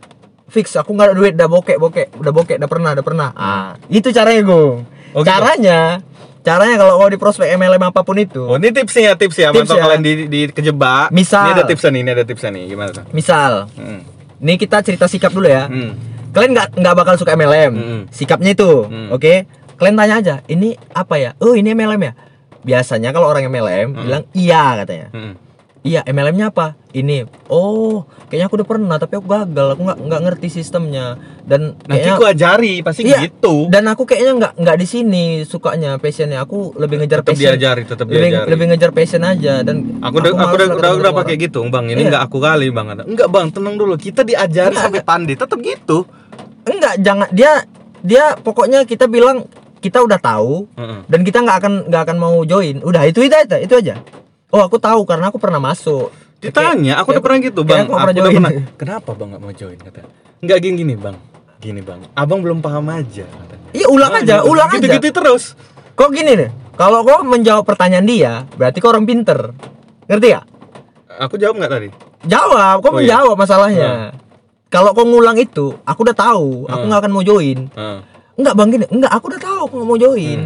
[0.47, 3.77] fix aku nggak ada duit udah bokek bokek udah bokek udah pernah udah pernah ah
[3.87, 5.31] itu caranya gung Oh, gitu?
[5.31, 6.03] caranya
[6.41, 9.49] caranya kalau mau di prospek MLM apa pun itu Oh ini tipsnya ya tips ya,
[9.49, 9.79] Tips ya.
[9.79, 11.09] kalian di, di kejebak.
[11.09, 11.47] Misal.
[11.47, 13.05] Ini ada tipsnya nih, ini ada tipsnya nih, gimana tuh?
[13.11, 14.03] misal Hmm.
[14.37, 15.95] nih kita cerita sikap dulu ya Hmm.
[16.31, 18.03] kalian nggak nggak bakal suka MLM Hmm.
[18.11, 19.09] sikapnya itu Hmm.
[19.09, 22.13] oke kalian tanya aja ini apa ya oh ini MLM ya
[22.65, 24.03] biasanya kalau orang MLM Hmm.
[24.03, 25.09] bilang iya katanya.
[25.13, 25.35] Mm-mm.
[25.83, 26.81] iya MLM-nya apa?
[26.91, 31.21] Ini oh kayaknya aku udah pernah tapi aku gagal aku nggak nggak ngerti sistemnya.
[31.45, 33.69] Dan nanti kayaknya ku ajari pasti Iya, gitu.
[33.69, 36.41] dan aku kayaknya nggak nggak di sini sukanya passionnya.
[36.41, 37.53] Aku lebih ngejar tetap passion.
[37.53, 38.49] diajari tetap lebih, diajari.
[38.49, 41.85] lebih ngejar passion aja dan aku udah aku udah udah, udah pakai gitu bang.
[41.87, 42.09] Ini Iya.
[42.11, 42.87] nggak aku kali bang.
[43.05, 43.95] Enggak bang tenang dulu.
[43.95, 46.09] Kita diajari Enggak, sampai pandai tetap gitu.
[46.65, 47.53] Enggak jangan dia
[48.01, 49.45] dia pokoknya kita bilang
[49.85, 51.01] kita udah tahu Heeh.
[51.05, 52.81] dan kita nggak akan nggak akan mau join.
[52.81, 54.01] Udah itu itu aja itu aja.
[54.49, 56.09] Oh aku tahu karena aku pernah masuk.
[56.41, 57.85] Ditanya aku udah pernah gitu bang.
[57.85, 58.53] aku aku, pernah udah pernah.
[58.75, 59.77] Kenapa bang nggak mau join?
[59.77, 60.01] Kata
[60.41, 61.17] nggak gini gini bang.
[61.59, 62.01] Gini bang.
[62.15, 63.55] Abang belum paham aja kata.
[63.71, 64.49] iya ulang Ah, aja gitu.
[64.49, 64.95] ulang gitu, aja.
[64.97, 65.45] Gitu terus.
[65.93, 69.53] Kok gini nih kalau kau menjawab pertanyaan dia berarti kau orang pinter.
[70.05, 70.41] Ngerti ya
[71.15, 71.89] aku jawab nggak tadi?
[72.25, 73.21] Jawab kau Oh, iya.
[73.21, 73.91] menjawab masalahnya.
[74.67, 76.67] Kalau kau ngulang itu aku udah tahu.
[76.67, 76.89] Aku Hmm.
[76.89, 77.71] nggak akan mau join.
[77.71, 77.99] Heeh.
[78.35, 78.87] Enggak bang gini.
[78.89, 80.41] Enggak aku udah tahu aku nggak mau join.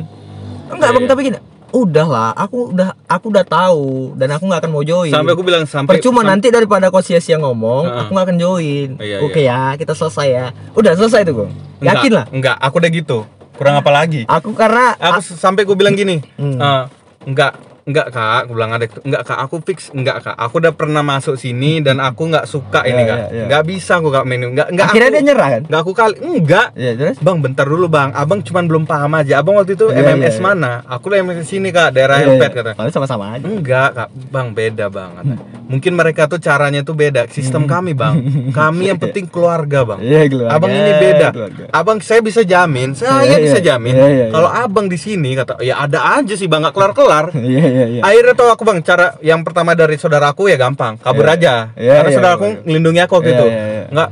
[0.68, 1.10] Enggak Iya, bang iya.
[1.10, 1.38] tapi gini.
[1.68, 3.84] Udahlah aku udah aku udah tahu
[4.14, 5.10] dan aku nggak akan mau join.
[5.10, 7.98] Sampai aku bilang sampai percuma sam- nanti daripada kau sia-sia ngomong Heeh.
[7.98, 8.88] aku nggak akan join.
[8.96, 10.46] Iya, oke ya kita selesai ya.
[10.72, 11.48] Udah selesai tuh gue
[11.80, 12.24] yakin lah?
[12.28, 13.18] enggak aku udah gitu.
[13.52, 14.24] Kurang apa lagi?
[14.24, 16.56] Aku karena aku sampai gue bilang gini Hmm.
[16.56, 16.82] eh,
[17.26, 17.52] enggak
[17.88, 21.34] enggak kak aku bilang ada enggak kak aku fix enggak kak aku udah pernah masuk
[21.34, 23.44] sini dan aku nggak suka ini Ya, kak ya, ya.
[23.46, 26.14] enggak bisa aku kak menu enggak enggak akhirnya aku, dia nyerah kan enggak aku kali
[26.20, 28.12] enggak ya terus Bang, bentar dulu bang.
[28.12, 29.38] Abang cuman belum paham aja.
[29.38, 30.44] Abang waktu itu Iya, MMS iya, iya.
[30.44, 30.72] mana?
[30.86, 32.58] Aku lah MMS sini kak, daerah Iya, Helpet iya.
[32.58, 32.70] kata.
[32.74, 35.10] Paling sama-sama aja Enggak kak, bang beda bang.
[35.14, 35.34] kata.
[35.66, 37.26] Mungkin mereka tuh caranya tuh beda.
[37.28, 38.20] Sistem kami bang.
[38.50, 40.00] Kami yang penting keluarga bang.
[40.00, 41.26] iya keluarga Abang ini beda.
[41.30, 41.62] keluarga.
[41.70, 43.66] Abang saya bisa jamin, saya Iya, bisa iya.
[43.68, 43.92] jamin.
[43.92, 44.26] Iya, iya, iya.
[44.30, 47.26] Kalau abang di sini kata, ya ada aja sih bang, nggak kelar kelar.
[47.36, 51.22] iya iya iya Akhirnya tau aku bang, cara yang pertama dari saudaraku ya gampang, kabur
[51.24, 51.34] Iya.
[51.38, 51.54] aja.
[51.78, 52.56] Iya, Karena iya, saudaraku iya.
[52.66, 53.44] ngelindungi aku gitu.
[53.46, 53.84] iya, iya.
[53.88, 54.08] Enggak,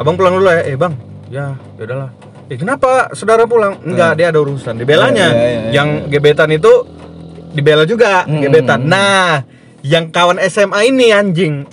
[0.00, 0.62] abang pulang dulu ya.
[0.64, 0.92] Eh bang,
[1.28, 1.46] ya
[1.76, 2.10] yaudahlah.
[2.48, 3.76] Eh kenapa saudara pulang?
[3.84, 4.74] Enggak, dia ada urusan.
[4.74, 5.26] Dibelanya.
[5.28, 6.72] Iya, iya, iya, yang gebetan itu
[7.52, 8.40] dibela juga, Hmm.
[8.40, 8.80] gebetan.
[8.88, 9.44] Nah,
[9.84, 11.68] yang kawan SMA ini anjing.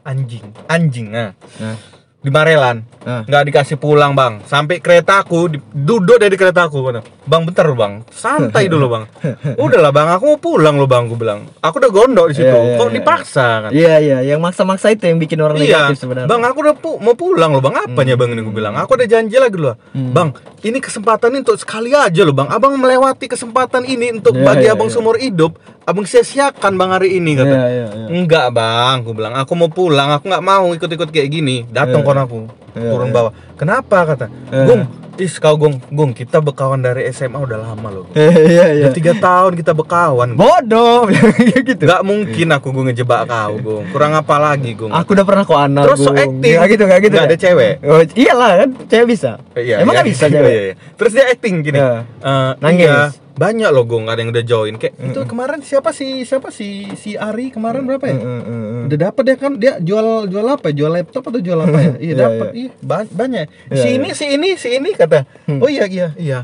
[0.00, 1.08] Anjing, anjing.
[1.12, 1.76] Nah, nah
[2.20, 4.44] di Marelan nah nggak dikasih pulang bang.
[4.44, 7.00] Sampai keretaku duduk dari keretaku bang.
[7.24, 8.04] Bentar lu bang.
[8.12, 9.04] Santai dulu bang.
[9.64, 11.48] Udahlah bang aku mau pulang lo bang gue bilang.
[11.58, 12.52] Aku udah gondok di situ.
[12.52, 12.92] Iya, iya, kok iya.
[12.92, 13.70] dipaksa kan?
[13.72, 14.18] Iya iya.
[14.20, 15.88] Yang maksa-maksa itu yang bikin orang iya.
[15.88, 16.28] negatif sebenarnya.
[16.28, 17.72] Bang aku udah pu- mau pulang lo bang.
[17.80, 18.76] Apanya bang ini gue bilang?
[18.76, 20.12] Aku ada janji lagi loh Hmm.
[20.12, 20.28] bang
[20.60, 22.52] ini kesempatan ini untuk sekali aja lo bang.
[22.52, 24.94] Abang melewati kesempatan ini untuk Iya, bagi iya, abang iya.
[24.94, 25.56] seumur hidup
[25.88, 27.48] abang sia-siakan bang hari ini kata.
[27.48, 28.06] Iya iya iya.
[28.12, 29.34] Enggak bang, aku bilang.
[29.34, 31.66] Aku mau pulang, aku nggak mau ikut-ikut kayak gini.
[31.66, 32.06] Datang Iya.
[32.10, 32.40] Kon aku,
[32.72, 33.14] Iya, turun iya.
[33.14, 33.32] bawah.
[33.54, 34.26] Kenapa kata?
[34.46, 34.64] Iya.
[34.64, 34.82] Gung,
[35.16, 38.06] is kau Gung, Gung kita bekawan dari SMA udah lama loh.
[38.14, 40.32] iya iya Udah tiga tahun kita bekawan.
[40.32, 41.10] bodoh
[41.68, 43.84] gitu Nggak mungkin aku gue ngejebak kau Gung.
[43.90, 44.88] Kurang apa lagi Gung?
[44.88, 46.56] aku udah pernah kok anak Terus so acting.
[46.56, 47.24] Gak gitu gak gitu ya?
[47.24, 47.72] ada cewek.
[47.82, 50.00] oh, iyalah kan cewek bisa Iya, emang iya.
[50.00, 50.74] gak bisa Iya, cewek iya, iya.
[50.94, 51.78] Terus dia acting gini.
[51.78, 51.92] Iya.
[52.00, 52.86] Eh, Nangis.
[52.86, 53.00] iya,
[53.40, 54.76] banyak loh Gung, ada yang udah join.
[54.76, 56.20] Kayak itu kemarin siapa sih?
[56.22, 58.12] Siapa sih si Ari kemarin berapa ya?
[58.14, 58.84] Mm, mm, mm, mm.
[58.86, 60.68] Udah dapat dia kan dia jual jual apa?
[60.68, 60.84] ya?
[60.84, 61.92] Jual laptop atau jual apa ya?
[61.96, 62.48] Iya Iya, dapat.
[62.52, 63.46] Iya, ba- banyak.
[63.72, 63.96] Iya, si iya.
[63.96, 65.24] ini si ini si ini kata.
[65.56, 66.40] Oh iya iya iya.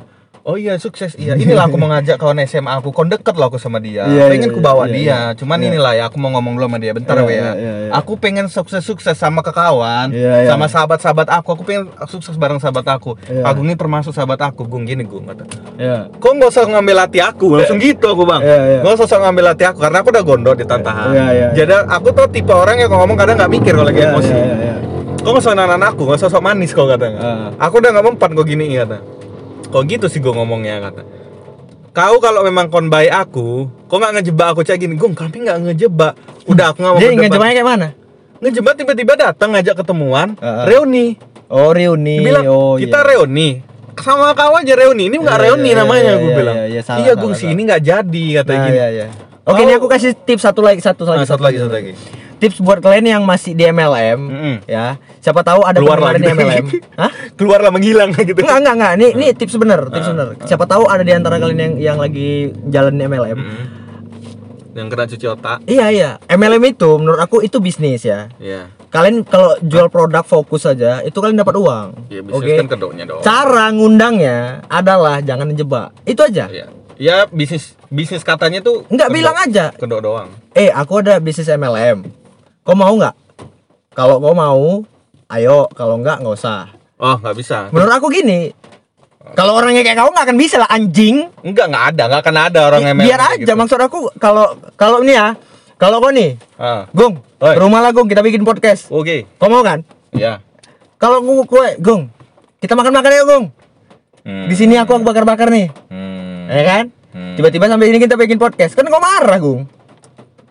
[0.46, 1.34] Oh iya sukses iya.
[1.34, 2.94] Inilah aku mau ngajak kawan SMA aku.
[2.94, 4.06] Kon deket loh aku sama dia.
[4.06, 5.02] Iya, pengen iya, ku bawa iya, dia.
[5.02, 5.18] iya.
[5.34, 5.66] Cuman Iya.
[5.74, 6.94] inilah ya aku mau ngomong dulu sama dia.
[6.94, 7.34] Bentar Iya, we ya.
[7.34, 7.90] iya, iya, iya.
[7.98, 10.50] Aku pengen sukses-sukses sama ke kawan, Iya, iya.
[10.54, 11.48] sama sahabat-sahabat aku.
[11.50, 13.18] Aku pengen sukses bareng sahabat aku.
[13.26, 13.42] Iya.
[13.42, 14.70] Agung ini termasuk sahabat aku.
[14.70, 15.50] Gung gini Gung kata.
[15.82, 16.14] Iya.
[16.14, 18.38] Kok nggak usah ngambil hati aku langsung gitu aku bang.
[18.46, 18.80] Iya, iya.
[18.86, 21.10] Nggak usah ngambil hati aku karena aku udah gondok di tantahan.
[21.10, 21.48] Iya, iya, iya.
[21.58, 24.30] Jadi aku tuh tipe orang yang kalau ngomong kadang nggak mikir kalau lagi Iya, emosi.
[24.30, 24.74] iya, iya, iya.
[25.26, 27.18] Kok nggak usah nanan aku, nggak usah sok manis kok katanya.
[27.18, 27.66] Ah.
[27.66, 29.15] Aku udah nggak mempan kok gini kata.
[29.70, 31.02] Kok gitu sih gue ngomongnya kata.
[31.96, 34.94] Kau kalau memang kon baik aku, kok nggak ngejebak aku kayak gini?
[35.00, 36.12] Gung, kami nggak ngejebak.
[36.44, 37.88] Udah aku nggak mau Jadi ngejebaknya kayak mana?
[38.36, 40.68] Ngejebak tiba-tiba datang ngajak ketemuan, Ah.
[40.68, 41.16] reuni.
[41.48, 42.20] Oh reuni.
[42.20, 43.08] Bilang oh, kita iya.
[43.16, 43.48] reuni
[43.96, 46.66] sama kau aja reuni ini nggak Iya, reuni iya, namanya iya, gue iya, bilang iya,
[46.68, 49.06] iya, salah, iya gue sih ini nggak jadi kata Nah, gini iya, iya.
[49.46, 51.92] Oke, ini aku kasih tips satu lagi, satu lagi, Nah, satu lagi satu lagi
[52.36, 54.54] Tips buat kalian yang masih di MLM, Mm-mm.
[54.64, 55.00] ya.
[55.18, 56.64] Siapa tahu ada keluar lagi di MLM.
[57.00, 57.10] Hah?
[57.32, 58.92] keluar lah menghilang gitu Enggak, enggak, enggak.
[58.94, 60.28] Ini ini tips bener, tips bener.
[60.42, 62.28] Siapa tahu ada di antara kalian yang yang lagi
[62.66, 63.38] jalan MLM.
[63.38, 63.64] Mm.
[64.76, 66.10] yang kena cuci otak Iya, iya.
[66.28, 68.28] MLM itu menurut aku itu bisnis ya.
[68.36, 71.86] Iya Kalian kalau jual produk fokus saja, itu kalian dapat uang.
[72.06, 72.52] ya bisnis Oke.
[72.54, 75.96] kan kedoknya dong Cara ngundangnya adalah jangan dijebak.
[76.02, 76.44] Itu aja.
[76.46, 76.68] Iya.
[76.94, 79.64] Ya bisnis bisnis katanya tuh Enggak kedok- bilang aja.
[79.72, 80.28] kedok doang.
[80.52, 82.04] Eh, aku ada bisnis MLM.
[82.66, 83.14] Kau mau nggak?
[83.94, 84.82] Kalau kau mau,
[85.30, 85.70] ayo.
[85.72, 86.68] Kalau nggak, nggak usah.
[86.98, 87.58] Oh nggak bisa.
[87.70, 88.50] Menurut aku gini.
[89.32, 91.30] Kalau orangnya kayak kau nggak akan bisa lah anjing.
[91.40, 93.38] Enggak nggak ada nggak akan ada orang MLM Biar aja.
[93.38, 93.52] gitu.
[93.52, 94.44] Maksud aku kalau
[94.74, 95.34] kalau ini ya,
[95.76, 97.54] kalau kau nih, Ah, Gung, Oi.
[97.54, 98.88] rumah lah Gung, kita bikin podcast.
[98.88, 99.26] Oke.
[99.36, 99.82] Kau mau kan?
[100.10, 100.42] Ya.
[100.96, 102.08] Kalau aku kue, Gung,
[102.58, 103.46] kita makan makan ya Gung.
[104.22, 104.46] Hmm.
[104.48, 106.48] Di sini aku bakar-bakar nih, Hmm.
[106.48, 106.84] ya kan?
[107.12, 107.34] Hmm.
[107.34, 109.68] Tiba-tiba sampai ini kita bikin podcast, kan kau marah, Gung.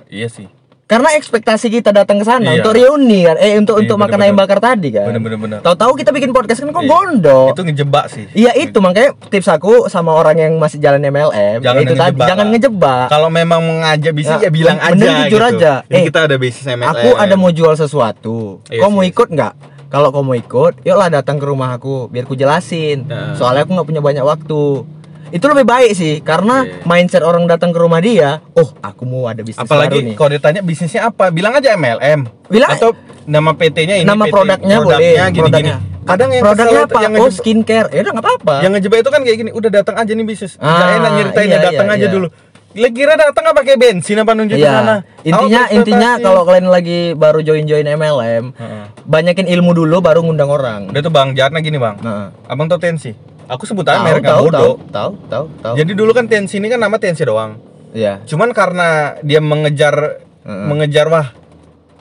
[0.05, 0.47] Iya sih.
[0.85, 2.61] Karena ekspektasi kita datang ke sana Iya.
[2.61, 4.25] untuk reuni kan, eh untuk Iya, untuk makan bener-bener.
[4.27, 5.05] ayam bakar tadi kan.
[5.09, 5.59] Bener-bener bener.
[5.59, 6.91] Tahu-tahu kita bikin podcast kan kok Iya.
[6.91, 7.47] gondok.
[7.51, 8.25] Itu ngejebak sih.
[8.31, 12.05] Iya itu makanya tips aku sama orang yang masih jalan MLM Jangan ya itu tadi
[12.13, 12.51] ngejebak jangan lah.
[12.53, 13.07] ngejebak.
[13.09, 14.93] Kalau memang mengajak bisnis Nah, ya bilang aja
[15.25, 15.57] jujur gitu.
[15.57, 15.73] aja.
[15.87, 16.91] Eh, kita ada bisnis MLM.
[16.91, 18.61] Aku ada mau jual sesuatu.
[18.67, 19.09] Iya kau mau sih.
[19.09, 19.53] ikut nggak?
[19.87, 23.07] Kalau kau mau ikut, yuklah datang ke rumah aku biar ku jelasin.
[23.07, 23.33] Nah.
[23.33, 24.85] Soalnya aku nggak punya banyak waktu.
[25.35, 26.87] Itu lebih baik sih karena Iya.
[26.87, 30.15] mindset orang datang ke rumah dia, oh aku mau ada bisnis baru Apalagi nih.
[30.15, 32.23] kalau ditanya bisnisnya apa, bilang aja MLM.
[32.47, 35.35] Bilang atau nama PT-nya ini nama PT, produknya boleh, gini-gini.
[35.35, 35.75] produknya.
[36.05, 36.99] Kadang yang produknya apa?
[37.03, 37.87] yang oh skincare.
[37.91, 38.55] Ya udah nggak apa-apa.
[38.63, 40.53] yang ngejebak itu kan kayak gini, udah datang aja nih bisnis.
[40.55, 42.13] Ah, enak nyeritainnya, iya, datang iya, aja iya.
[42.13, 42.27] dulu.
[42.75, 44.71] Lah kira datang nggak pakai bensin apa nunjuk ke Iya.
[44.73, 44.95] sana?
[45.21, 48.83] Intinya Awak intinya kalau kalian lagi baru join-join MLM, Heeh.
[49.03, 50.87] banyakin ilmu dulu baru ngundang orang.
[50.87, 51.99] Udah tuh Bang, jahatnya gini Bang.
[51.99, 53.34] Nah, Abang tau tensi?
[53.45, 54.75] Aku sebut aja tahu, mereknya tahu, tahu, bodoh.
[54.89, 55.75] tahu, tahu, tahu.
[55.77, 57.57] Jadi dulu kan tensi ini kan nama tensi doang.
[57.93, 58.25] Iya.
[58.25, 60.65] Cuman karena dia mengejar Heeh.
[60.67, 61.27] mengejar wah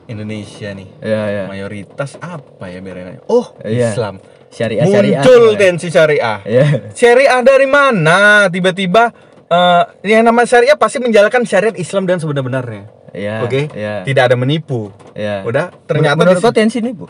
[0.04, 1.44] Indonesia nih Iya, iya.
[1.48, 3.24] mayoritas apa ya berenanya?
[3.26, 3.92] Oh Iya.
[3.92, 4.20] Islam.
[4.48, 5.20] Syariah syariah.
[5.22, 6.38] Muncul tensi syariah.
[6.44, 6.66] Iya.
[6.92, 8.48] Syariah dari mana?
[8.48, 9.10] Tiba-tiba
[9.44, 12.84] eh yang nama syariah pasti menjalankan syariat Islam dan sebenar-benarnya.
[13.14, 13.46] Iya.
[13.46, 13.70] Oke?
[13.70, 14.02] Iya.
[14.02, 14.90] Tidak ada menipu.
[15.14, 15.46] Iya.
[15.46, 17.06] Udah, ternyata menurut kau tensi nipu?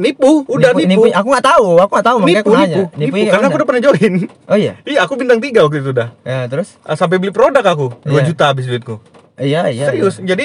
[0.00, 1.06] Nipu, udah nipu.
[1.06, 2.76] Aku nggak tahu, aku nggak tahu makanya Nipu, aku nanya.
[2.76, 4.14] nipu, nipu, kayak karena aku udah pernah join.
[4.44, 4.72] Oh iya.
[4.88, 6.08] Iya, aku bintang tiga waktu itu udah.
[6.22, 6.80] Ya, terus?
[6.80, 8.22] Ah, Sampai beli produk aku, 2 Iya.
[8.24, 8.96] juta habis duitku.
[9.36, 9.86] Iya, iya.
[9.86, 10.18] Serius.
[10.18, 10.26] iya.
[10.28, 10.44] Jadi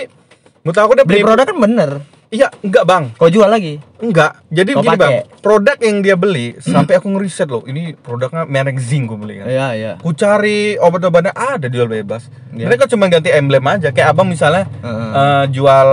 [0.61, 1.27] menurut aku udah Beli penipu.
[1.27, 1.89] produk kan bener.
[2.35, 3.03] Iya, enggak, Bang.
[3.15, 3.79] Kau jual lagi.
[3.97, 4.43] Enggak.
[4.49, 4.99] Jadi Kau gini, pakai?
[4.99, 5.13] Bang.
[5.39, 7.63] Produk yang dia beli sampai aku ngeriset loh.
[7.63, 9.47] Ini produknya merek Zinc gue beli kan.
[9.47, 9.91] Iya, iya.
[9.97, 12.27] Ku cari obat-obatnya ada jual bebas.
[12.51, 12.67] Iya.
[12.67, 13.89] Mereka cuma ganti emblem aja.
[13.89, 15.11] Kayak abang misalnya Heeh.
[15.15, 15.87] eh, jual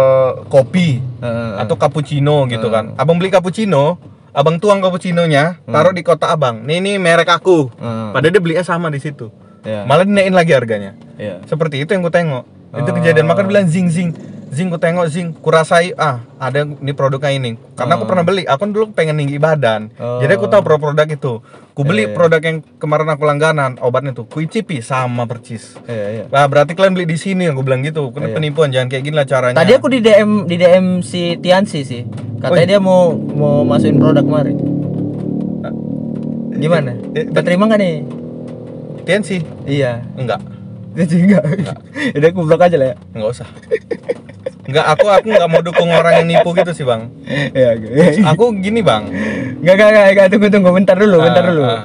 [0.49, 2.75] kopi Heeh, atau cappuccino gitu Heeh.
[2.75, 2.85] kan.
[2.99, 6.67] Abang beli cappuccino, abang tuang cappuccinonya, taruh di kotak abang.
[6.67, 7.71] Nih nih merek aku.
[7.71, 8.11] heeh.
[8.11, 9.31] Padahal dia belinya sama di situ.
[9.63, 9.87] Iya.
[9.87, 10.99] Malah dinaikin lagi harganya.
[11.15, 11.39] Iya.
[11.47, 12.45] Seperti itu yang gue tengok.
[12.73, 12.97] Itu Oh.
[12.97, 14.11] kejadian maka dia bilang zing zing.
[14.53, 17.57] Zing gue tengok zing, kurasai ah ada ini produknya ini.
[17.73, 18.09] Karena aku Oh.
[18.13, 19.89] pernah beli, aku dulu pengen tinggi badan.
[19.97, 20.21] Oh.
[20.21, 21.41] Jadi aku tahu produk itu.
[21.73, 22.17] Ku beli Iya, iya.
[22.21, 24.29] produk yang kemarin aku langganan, obatnya tuh.
[24.29, 25.81] Ku icipi sama percis.
[25.89, 26.25] Iya, iya.
[26.29, 28.13] Wah, berarti kalian beli di sini aku bilang gitu.
[28.13, 28.37] Kena Iya.
[28.37, 29.57] penipuan jangan kayak gini lah caranya.
[29.57, 32.05] Tadi aku di DM di DM si Tiansi sih.
[32.37, 32.69] Katanya Oh, iya.
[32.69, 34.57] dia mau mau masukin produk kemarin.
[36.55, 36.93] Gimana?
[37.11, 37.95] Eh, Udah terima nggak nih?
[39.03, 39.41] Tiansi?
[39.65, 40.05] Iya.
[40.13, 40.45] Enggak.
[40.93, 41.45] Jadi enggak.
[42.21, 42.97] Udah aku blok aja lah ya.
[43.17, 43.49] Enggak usah.
[44.63, 47.11] Enggak, aku aku enggak mau dukung orang yang nipu gitu sih, Bang.
[47.51, 47.89] Iya, oke.
[48.31, 49.11] Aku gini, Bang.
[49.59, 51.63] Enggak, enggak, enggak, enggak, tunggu, tunggu, bentar dulu, bentar Ah, dulu.
[51.63, 51.81] ah.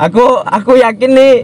[0.00, 1.34] Aku, aku yakin nih,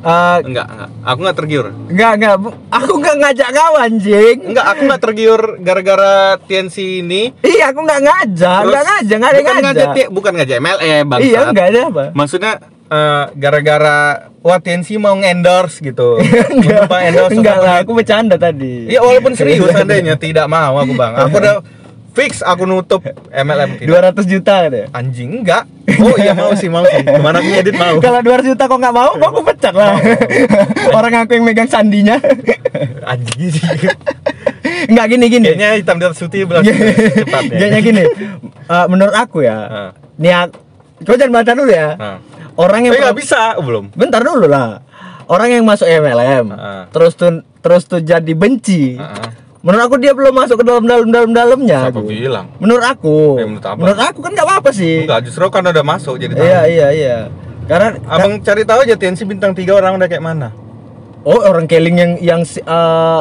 [0.00, 0.88] eh, Enggak, enggak.
[1.02, 1.66] Aku enggak tergiur.
[1.86, 2.34] enggak, enggak,
[2.70, 4.36] aku enggak ngajak kau anjing.
[4.44, 7.22] Enggak, aku enggak tergiur gara-gara Tiansi ini.
[7.38, 9.88] Iya, aku enggak ngajak, enggak ngajak, enggak ada bukan ngajak.
[9.92, 11.20] Ti- bukan ngajak MLM, Bang.
[11.20, 12.04] Iya, enggak ada apa.
[12.12, 12.52] Maksudnya
[12.90, 16.20] eh, gara-gara wah Tiansi mau nge-endorse gitu.
[16.54, 18.92] Enggak, endorse enggak lah, aku bercanda tadi.
[18.92, 21.16] Iya, walaupun serius seandainya tidak mau aku, Bang.
[21.16, 21.64] Aku udah
[22.14, 24.14] fix aku nutup MLM tidak.
[24.14, 24.86] 200 juta gitu ya.
[24.94, 25.64] Anjing enggak.
[25.98, 27.02] Oh iya mau sih, mau sih.
[27.02, 27.98] Ke mana aku edit mau.
[27.98, 29.98] Kalau 200 juta kok nggak mau, kok aku pecat lah.
[30.96, 32.20] Orang aku yang megang sandinya.
[33.02, 33.64] Anjing sih.
[34.88, 35.46] Enggak gini gini.
[35.52, 37.58] Kayaknya hitam di atas putih belas cepat ya.
[37.58, 38.02] Kayaknya gini.
[38.64, 40.56] Eh, menurut aku ya, nih aku,
[41.04, 41.88] kau jangan baca dulu ya.
[41.98, 42.16] nah.
[42.54, 43.90] Orang yang Tapi nggak bisa, oh, belum.
[43.98, 44.78] bentar dulu lah.
[45.26, 46.82] Orang yang masuk MLM, Heeh.
[46.92, 48.94] terus tuh terus tuh jadi benci.
[49.00, 49.28] Heeh.
[49.64, 51.88] Menurut aku dia belum masuk ke dalam dalam dalam dalamnya.
[51.88, 52.04] Aku.
[52.04, 52.52] bilang?
[52.60, 53.40] Menurut aku.
[53.40, 54.12] Ya, menurut apa?
[54.12, 55.08] aku kan nggak apa-apa sih.
[55.08, 56.44] Enggak, justru kan udah masuk jadi tahu.
[56.44, 57.16] Iya iya iya.
[57.64, 60.52] Karena Abang cari tahu aja TNC bintang 3 orang udah kayak mana.
[61.24, 63.20] oh orang keling yang yang eh,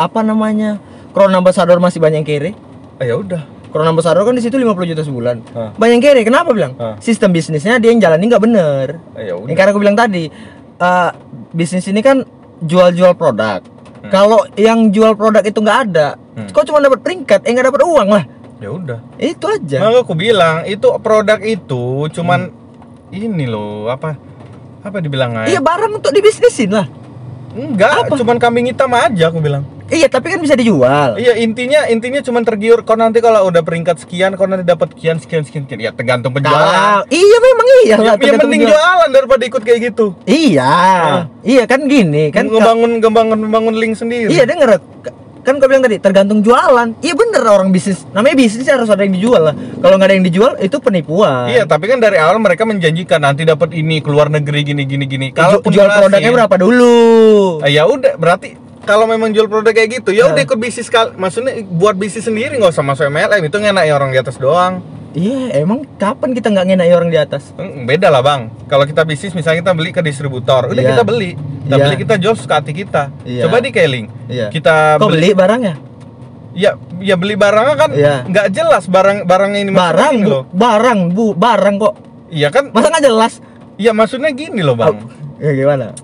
[0.00, 0.80] apa namanya?
[1.12, 2.50] Crown Ambassador masih banyak yang kere.
[2.96, 3.53] Ah ya udah.
[3.74, 5.36] Crown Ambassador kan di situ 50 juta sebulan.
[5.50, 5.70] Hah.
[5.74, 6.22] Banyak kere.
[6.22, 6.78] Kenapa bilang?
[7.02, 8.86] Sistem bisnisnya dia yang jalanin nggak bener.
[9.12, 9.50] Ah ya udah.
[9.50, 10.30] karena aku bilang tadi,
[10.76, 11.10] eh,
[11.50, 12.22] bisnis ini kan
[12.62, 13.58] jual-jual produk.
[14.06, 16.46] Kalau yang jual produk itu nggak ada, Hmm.
[16.46, 18.24] kok cuma dapat peringkat, eh nggak dapat uang lah.
[18.62, 18.98] Ya udah.
[19.16, 19.82] Itu aja.
[19.82, 22.54] Maka aku bilang itu produk itu cuman
[23.10, 24.14] ini loh apa
[24.80, 26.86] apa dibilang Iya barang untuk dibisnisin lah.
[27.54, 28.14] Enggak, Apa?
[28.14, 29.62] cuman kambing hitam aja aku bilang.
[29.84, 31.16] Iya tapi kan bisa dijual.
[31.16, 35.20] Iya intinya intinya cuman tergiur kau nanti kalau udah peringkat sekian kau nanti dapat sekian
[35.20, 35.76] sekian sekian sekian.
[35.78, 36.56] ya tergantung penjualan.
[36.56, 38.04] Kalau iya memang iya Ya, lah.
[38.06, 38.72] ya tergantung mending jual.
[38.72, 40.06] jualan daripada ikut kayak gitu.
[40.24, 40.74] Iya,
[41.42, 42.48] iya kan gini kan.
[42.48, 44.32] ka- ngebangun ngebangun ngebangun link sendiri.
[44.32, 44.80] Iya denger
[45.44, 46.96] kan kau bilang tadi tergantung jualan.
[46.98, 48.08] Iya bener orang bisnis.
[48.10, 49.54] Namanya bisnis harus ada yang dijual lah.
[49.54, 51.52] Kalau nggak ada yang dijual itu penipuan.
[51.52, 55.26] Iya, tapi kan dari awal mereka menjanjikan nanti dapat ini keluar negeri gini gini gini.
[55.30, 57.60] Kalau jual produknya berapa dulu?
[57.60, 61.12] Ah, ya udah, berarti kalau memang jual produk kayak gitu, ya udah ikut bisnis kal.
[61.12, 64.84] Maksudnya buat bisnis sendiri nggak usah masuk MLM itu ngenak ya orang di atas doang.
[65.14, 67.54] Iya, emang kapan kita nggak ngenai orang di atas?
[67.86, 68.50] Beda lah bang.
[68.66, 70.90] Kalau kita bisnis misalnya kita beli ke distributor, udah Iya.
[70.90, 71.84] kita beli, kita Iya.
[71.86, 73.14] beli kita jual suka hati kita.
[73.22, 73.46] Iya.
[73.46, 74.50] Coba di Keling, Iya.
[74.50, 75.74] kita Kok beli barangnya?
[76.50, 78.26] Ya, ya beli barangnya kan Iya.
[78.26, 80.42] nggak jelas barang barangnya ini Barang, bu, loh.
[80.50, 81.94] barang, bu, barang kok.
[82.34, 82.74] Iya kan?
[82.74, 83.32] Masa nggak jelas?
[83.78, 84.98] Iya maksudnya gini loh bang.
[85.38, 85.94] Ya gimana?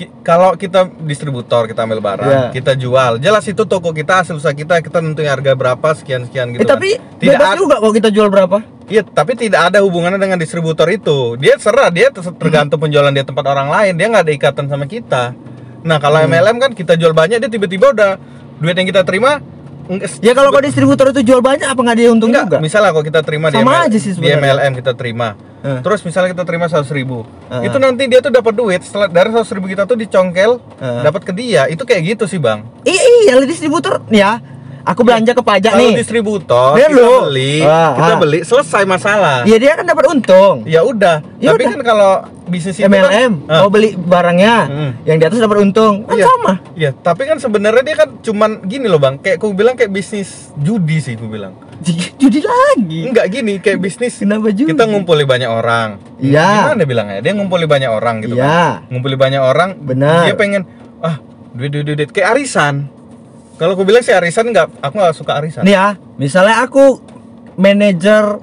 [0.00, 2.48] Ki- kalau kita distributor kita ambil barang, Iya.
[2.50, 6.50] kita jual, jelas itu toko kita hasil usaha kita kita nentuin harga berapa sekian sekian
[6.50, 6.60] gitu.
[6.60, 6.72] eh, kan.
[6.74, 8.56] tapi tidak bebas ada, juga kok kita jual berapa?
[8.86, 11.36] iya, tapi tidak ada hubungannya dengan distributor itu.
[11.36, 14.84] Dia serah, dia ter- tergantung penjualan dia tempat orang lain, dia nggak ada ikatan sama
[14.84, 15.36] kita.
[15.82, 16.32] Nah kalau Hmm.
[16.32, 18.16] MLM kan kita jual banyak, dia tiba-tiba udah
[18.56, 19.44] duit yang kita terima
[20.22, 22.58] Ya kalau kok distributor itu jual banyak apa nggak dia untung Enggak, juga?
[22.62, 24.30] misalnya kalau kita terima di, ML aja sih di.
[24.30, 25.34] MLM kita terima.
[25.60, 25.82] Eh.
[25.82, 27.66] Terus misalnya kita terima 100 ribu, Eh.
[27.66, 31.02] itu nanti dia tuh dapat duit setelah dari 100 ribu kita tuh dicongkel, Eh.
[31.02, 31.66] dapat ke dia.
[31.66, 32.62] Itu kayak gitu sih bang.
[32.86, 34.38] Iya, iya, distributor ya.
[34.90, 35.94] Aku belanja ke pajak Kalau nih.
[35.94, 37.10] distributor Dia kita lu.
[37.24, 38.18] beli, Ah, kita ah.
[38.18, 39.36] beli selesai masalah.
[39.42, 40.66] Iya dia kan dapat untung.
[40.66, 41.22] Ya udah.
[41.38, 41.70] Ya Tapi udah.
[41.70, 42.12] kan kalau
[42.44, 43.60] bisnis itu MLM, kan, Ah.
[43.62, 44.90] mau beli barangnya, Hmm.
[45.04, 46.26] yang di atas dapat untung, kan Iya.
[46.26, 46.52] sama.
[46.74, 50.50] Iya, tapi kan sebenarnya dia kan cuman gini loh bang, kayak aku bilang kayak bisnis
[50.56, 51.54] judi sih aku bilang.
[52.20, 53.06] Judi lagi.
[53.06, 54.68] Enggak gini, kayak bisnis Kenapa judi?
[54.68, 56.02] kita ngumpuli banyak orang.
[56.18, 56.66] Iya.
[56.66, 57.18] Gimana bilangnya?
[57.20, 58.44] Dia ngumpuli banyak orang gitu Iya.
[58.44, 58.90] kan.
[58.90, 59.70] Ngumpuli banyak orang.
[59.78, 60.26] Benar.
[60.26, 60.66] Dia pengen
[61.00, 61.16] ah
[61.52, 62.10] duit duit, duit.
[62.10, 62.90] kayak arisan.
[63.60, 65.68] Kalau aku bilang sih arisan nggak, aku nggak suka arisan.
[65.68, 66.96] Nih ya, misalnya aku
[67.60, 68.40] manajer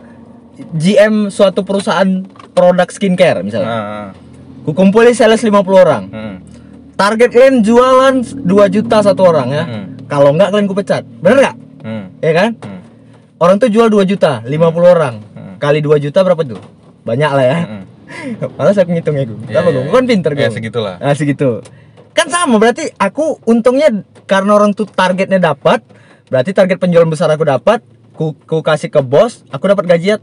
[0.77, 2.21] GM suatu perusahaan
[2.53, 3.65] produk skincare misalnya.
[3.73, 4.09] Nah,
[4.61, 6.03] Ku kumpulin sales 50 orang.
[6.11, 6.35] hmm.
[6.93, 8.15] Target kalian jualan
[8.45, 9.63] 2 juta satu orang ya.
[9.65, 9.85] Hmm.
[10.05, 11.01] Kalau enggak kalian ku pecat.
[11.01, 11.55] Bener nggak?
[11.81, 12.05] Hmm.
[12.21, 12.49] Ya kan?
[12.61, 12.81] Hmm.
[13.37, 14.53] Orang tuh jual 2 juta, 50
[14.85, 15.15] orang.
[15.33, 15.55] Hmm.
[15.57, 16.61] Kali 2 juta berapa tuh?
[17.05, 17.59] Banyak lah ya.
[17.65, 17.83] Hmm.
[18.57, 19.37] Malah saya ngitungnya gue.
[19.49, 19.83] Iya, Apa iya, gue?
[19.85, 19.93] iya.
[19.93, 20.43] Kan pinter gue.
[20.45, 20.95] Ya, segitulah.
[21.01, 21.49] Nah, segitu.
[22.17, 23.93] Kan sama berarti aku untungnya
[24.25, 25.85] karena orang tuh targetnya dapat,
[26.27, 30.17] berarti target penjualan besar aku dapat, ku, ku kasih ke bos, aku dapat gaji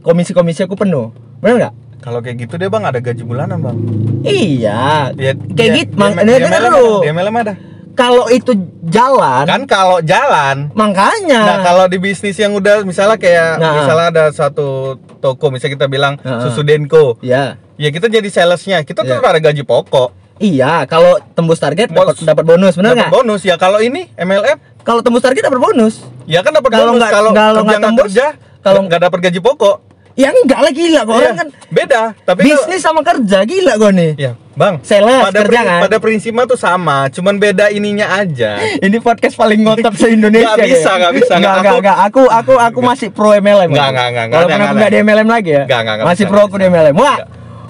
[0.00, 1.08] komisi-komisi aku penuh.
[1.40, 1.74] Benar nggak?
[1.98, 3.76] Kalau kayak gitu dia bang ada gaji bulanan bang.
[4.22, 5.14] Iya.
[5.14, 6.12] Ya, Kayak dia- gitu, Mang.
[6.14, 7.00] dia- Ini dia dulu.
[7.00, 7.54] ada, dia.
[7.92, 8.52] Kalau itu
[8.82, 11.40] jalan, Kan kalau jalan makanya.
[11.44, 13.72] Nah kalau di bisnis yang udah misalnya kayak Nah.
[13.78, 16.40] misalnya ada satu toko misalnya kita bilang Nah.
[16.40, 17.60] susu Denko ya.
[17.76, 19.12] ya kita jadi salesnya kita Ya.
[19.12, 20.08] tetap ada gaji pokok
[20.42, 23.10] Iya, kalau tembus target dapat dapat bonus, benar nggak?
[23.10, 26.02] bonus ya kalau ini MLM Kalau tembus target dapat bonus.
[26.24, 27.30] ya kan dapat bonus kalau
[27.62, 28.26] nggak tembus, kerja
[28.58, 29.76] kalau- nggak dapat gaji pokok
[30.12, 33.90] Ya enggak lah gila kok orang Iya, kan beda tapi bisnis sama kerja gila gue
[33.92, 34.12] nih.
[34.18, 35.80] ya bang Sales, pada kerja kan?
[35.80, 40.52] pada prinsipnya tuh sama cuman beda ininya aja Ini podcast paling ngotot se Indonesia.
[40.52, 41.32] Nggak bisa, nggak bisa.
[41.32, 41.96] Enggak, Nggak, enggak, aku- enggak.
[42.02, 43.72] Aku aku aku masih pro MLM.
[43.72, 43.94] Nggak, aku.
[43.94, 45.64] nggak, nggak, Kalau nggak, aku nggak, nggak di MLM lagi ya.
[45.64, 46.94] Nggak, nggak, nggak Masih pro aku di MLM.
[46.94, 47.16] Wah.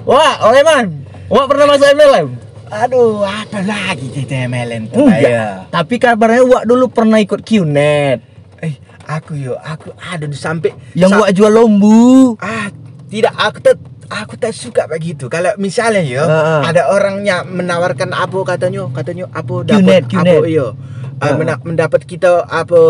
[0.02, 0.86] Wah, Oleman.
[1.28, 2.26] Wah pernah masuk MLM?
[2.72, 5.20] Aduh, apa lagi kita MLM tuh Enggak.
[5.20, 5.68] ya?
[5.68, 8.18] Tapi kabarnya Wak dulu pernah ikut QNet.
[8.64, 12.40] Eh, aku yo, aku ada di sampai Yang Wak jual lombu.
[12.40, 12.72] ah
[13.12, 13.76] tidak aku tak
[14.08, 15.28] aku tak suka begitu.
[15.28, 16.64] Kalau misalnya yo ah.
[16.64, 20.72] ada orangnya menawarkan apa katanya, katanya apa dapat apa yo.
[21.32, 22.80] Mena- mendapat kita apa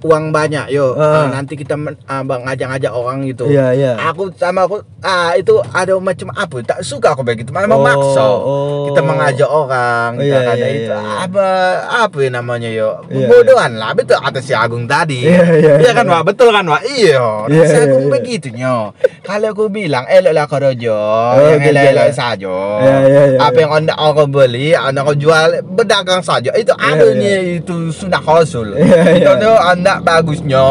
[0.00, 0.96] uang banyak yo.
[0.96, 1.24] Ah.
[1.24, 3.44] Ah, nanti kita men- bang ngajak-ngajak orang gitu.
[3.46, 3.92] Iya, iya.
[4.00, 8.24] Aku sama aku ah itu ada macam apa tak suka aku begitu malah Oh, memaksa
[8.24, 8.84] oh.
[8.88, 11.14] kita mengajak orang kita Iya, kata iya, itu iya.
[11.20, 11.46] apa
[12.00, 15.92] apa ya namanya yo Iya, bodohan lah betul kata si Agung tadi Iya, iya, Iya
[15.92, 16.14] kan iya.
[16.14, 18.08] Wak betul kan Wak iya rasa iya, aku iya.
[18.10, 18.76] begitu nyo
[19.20, 22.56] kalau aku bilang eloklah kau rojo Oh, yang elok-elok saja
[23.40, 28.74] apa yang anda orang beli anda kau jual berdagang saja itu adanya itu sudah kosul
[28.74, 29.42] Iya, itu iya.
[29.42, 30.64] tuh anda bagusnya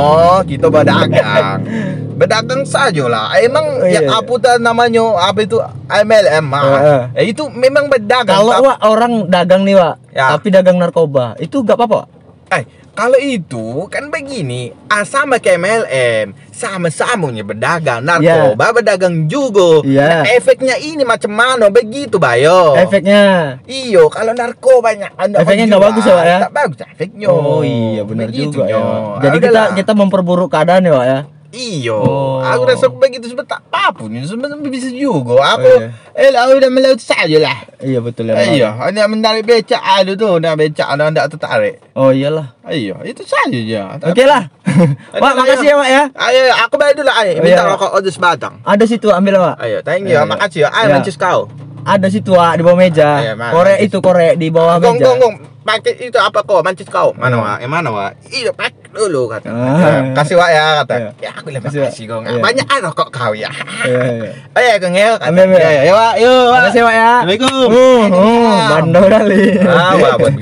[0.43, 1.59] kita berdagang
[2.19, 4.19] berdagang saja lah emang Oh, iya, yang iya.
[4.21, 5.57] apa tuh namanya apa itu
[5.89, 6.97] MLM mah Iya.
[7.17, 10.29] eh, itu memang berdagang Kalau Wak orang dagang nih Wak, Ya.
[10.37, 12.05] tapi dagang narkoba, itu gak apa-apa.
[12.53, 19.81] Eh, kalau itu kan begini, ah, sama kayak MLM, sama-samanya berdagang narkoba, berdagang juga.
[19.81, 20.21] Iya.
[20.21, 22.77] Nah, efeknya ini macam mana begitu, Bayo?
[22.77, 23.57] Efeknya.
[23.65, 26.37] Iyo, kalau narkobanya anda Efeknya kau nggak jual, bagus ya, Pak, ya?
[26.45, 27.27] Tak bagus efeknya.
[27.33, 28.81] Oh iya benar juga ya.
[29.25, 31.19] Jadi Ah, kita kita memperburuk keadaan ya Wak ya.
[31.53, 32.41] Iyo, Oh.
[32.41, 35.37] aku rasa begitu sebentar apa pun sebenarnya bisa juga.
[35.53, 35.93] Aku, Oh, iya.
[36.17, 37.61] eh, aku udah melaut saja lah.
[37.77, 38.33] Iya betul.
[38.33, 38.41] Wak.
[38.49, 41.77] Iya, hanya menarik becak ada tuh, nak becak ada anda tertarik.
[41.93, 42.57] Oh iyalah.
[42.65, 44.01] Iya, itu saja ya.
[44.01, 44.49] Oke lah.
[45.21, 46.03] Wak makasih ya Wak ya.
[46.11, 47.31] Ayo, aku bayar dulu ayo.
[47.31, 47.69] Oh, Minta iya.
[47.69, 48.53] rokok order sebatang.
[48.65, 49.55] Ada situ ambil Wak.
[49.61, 50.17] Ayo, thank you.
[50.25, 50.69] Makasih ya.
[50.73, 50.95] Ayo Iya.
[50.97, 51.53] mencus kau.
[51.83, 53.09] Ada situ Wak di bawah meja.
[53.53, 55.05] Korek itu korek di bawah Gong meja.
[55.05, 55.35] gong gong.
[55.63, 56.59] Pakai itu apa kau?
[56.59, 57.15] Mancis kau?
[57.15, 57.53] Mana wa?
[57.57, 58.11] Eh mana wa?
[58.27, 59.49] Iya pakai dulu kata.
[59.49, 60.13] Ah.
[60.13, 60.93] kasih wa ya kata.
[60.93, 61.09] Iya.
[61.17, 62.19] ya aku bilang Kasih, kau.
[62.21, 62.37] Iya.
[62.43, 63.49] banyak ada kok kau ya.
[63.87, 64.31] Iya, iya.
[64.59, 65.33] ayo kau ngel kata.
[65.33, 66.09] Ya ya ya wa.
[66.19, 66.57] Yuk wa.
[66.59, 67.11] Makasih Wak ya.
[67.23, 67.67] Assalamualaikum.
[67.73, 69.41] Uh, uh, bandel kali.
[69.63, 70.33] ah wah buat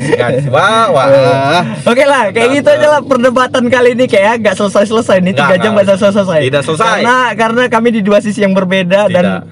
[0.52, 5.22] wah wah Oke lah, kayak gitu aja lah perdebatan kali ini kayak nggak selesai-selesai.
[5.22, 5.86] Nih Nggak, tiga jam nggak.
[5.86, 6.40] nggak selesai-selesai.
[6.50, 6.86] Tidak selesai.
[6.88, 9.46] Karena karena kami di dua sisi yang berbeda dan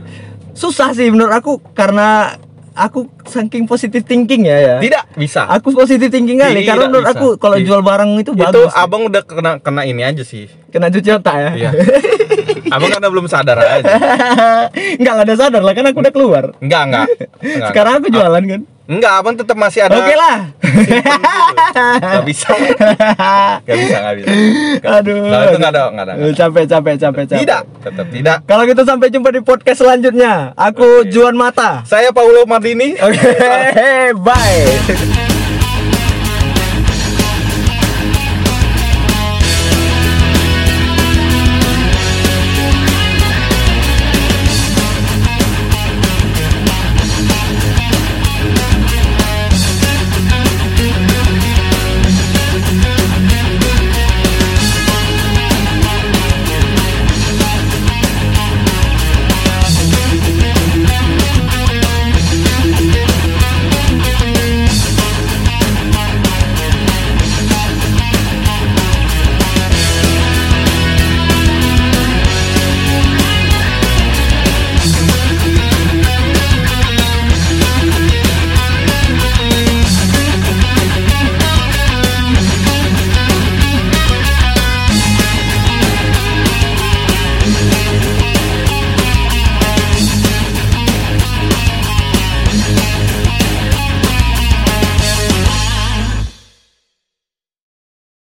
[0.60, 2.36] susah sih menurut aku karena
[2.72, 4.76] aku saking positif thinking ya ya.
[4.80, 7.14] tidak bisa Aku positif thinking kali karena menurut bisa.
[7.14, 7.66] aku kalau Tidak.
[7.66, 8.72] jual barang itu itu bagus.
[8.74, 11.50] abang udah kena kena ini aja sih Kena cuci otak ya.
[11.58, 11.70] iya
[12.74, 13.86] abang karena belum sadar aja
[14.96, 16.44] Enggak ada sadar lah kan aku udah keluar.
[16.60, 17.06] enggak enggak
[17.40, 18.62] enggak Sekarang aku jualan kan.
[18.86, 20.38] enggak abang tetap masih ada Oke lah.
[20.80, 22.50] Gak bisa
[23.64, 24.30] Gak bisa Gak bisa
[25.00, 25.24] Aduh.
[25.30, 26.32] Nah, itu nggak ada nggak ada, ada.
[26.34, 27.40] Capek capek capek capek.
[27.46, 30.52] tidak tetap tidak Kalau gitu sampai jumpa di podcast selanjutnya.
[30.56, 31.84] Aku Juan Mata.
[31.86, 33.18] saya Paulo Mardini Oke,
[34.20, 35.26] bye.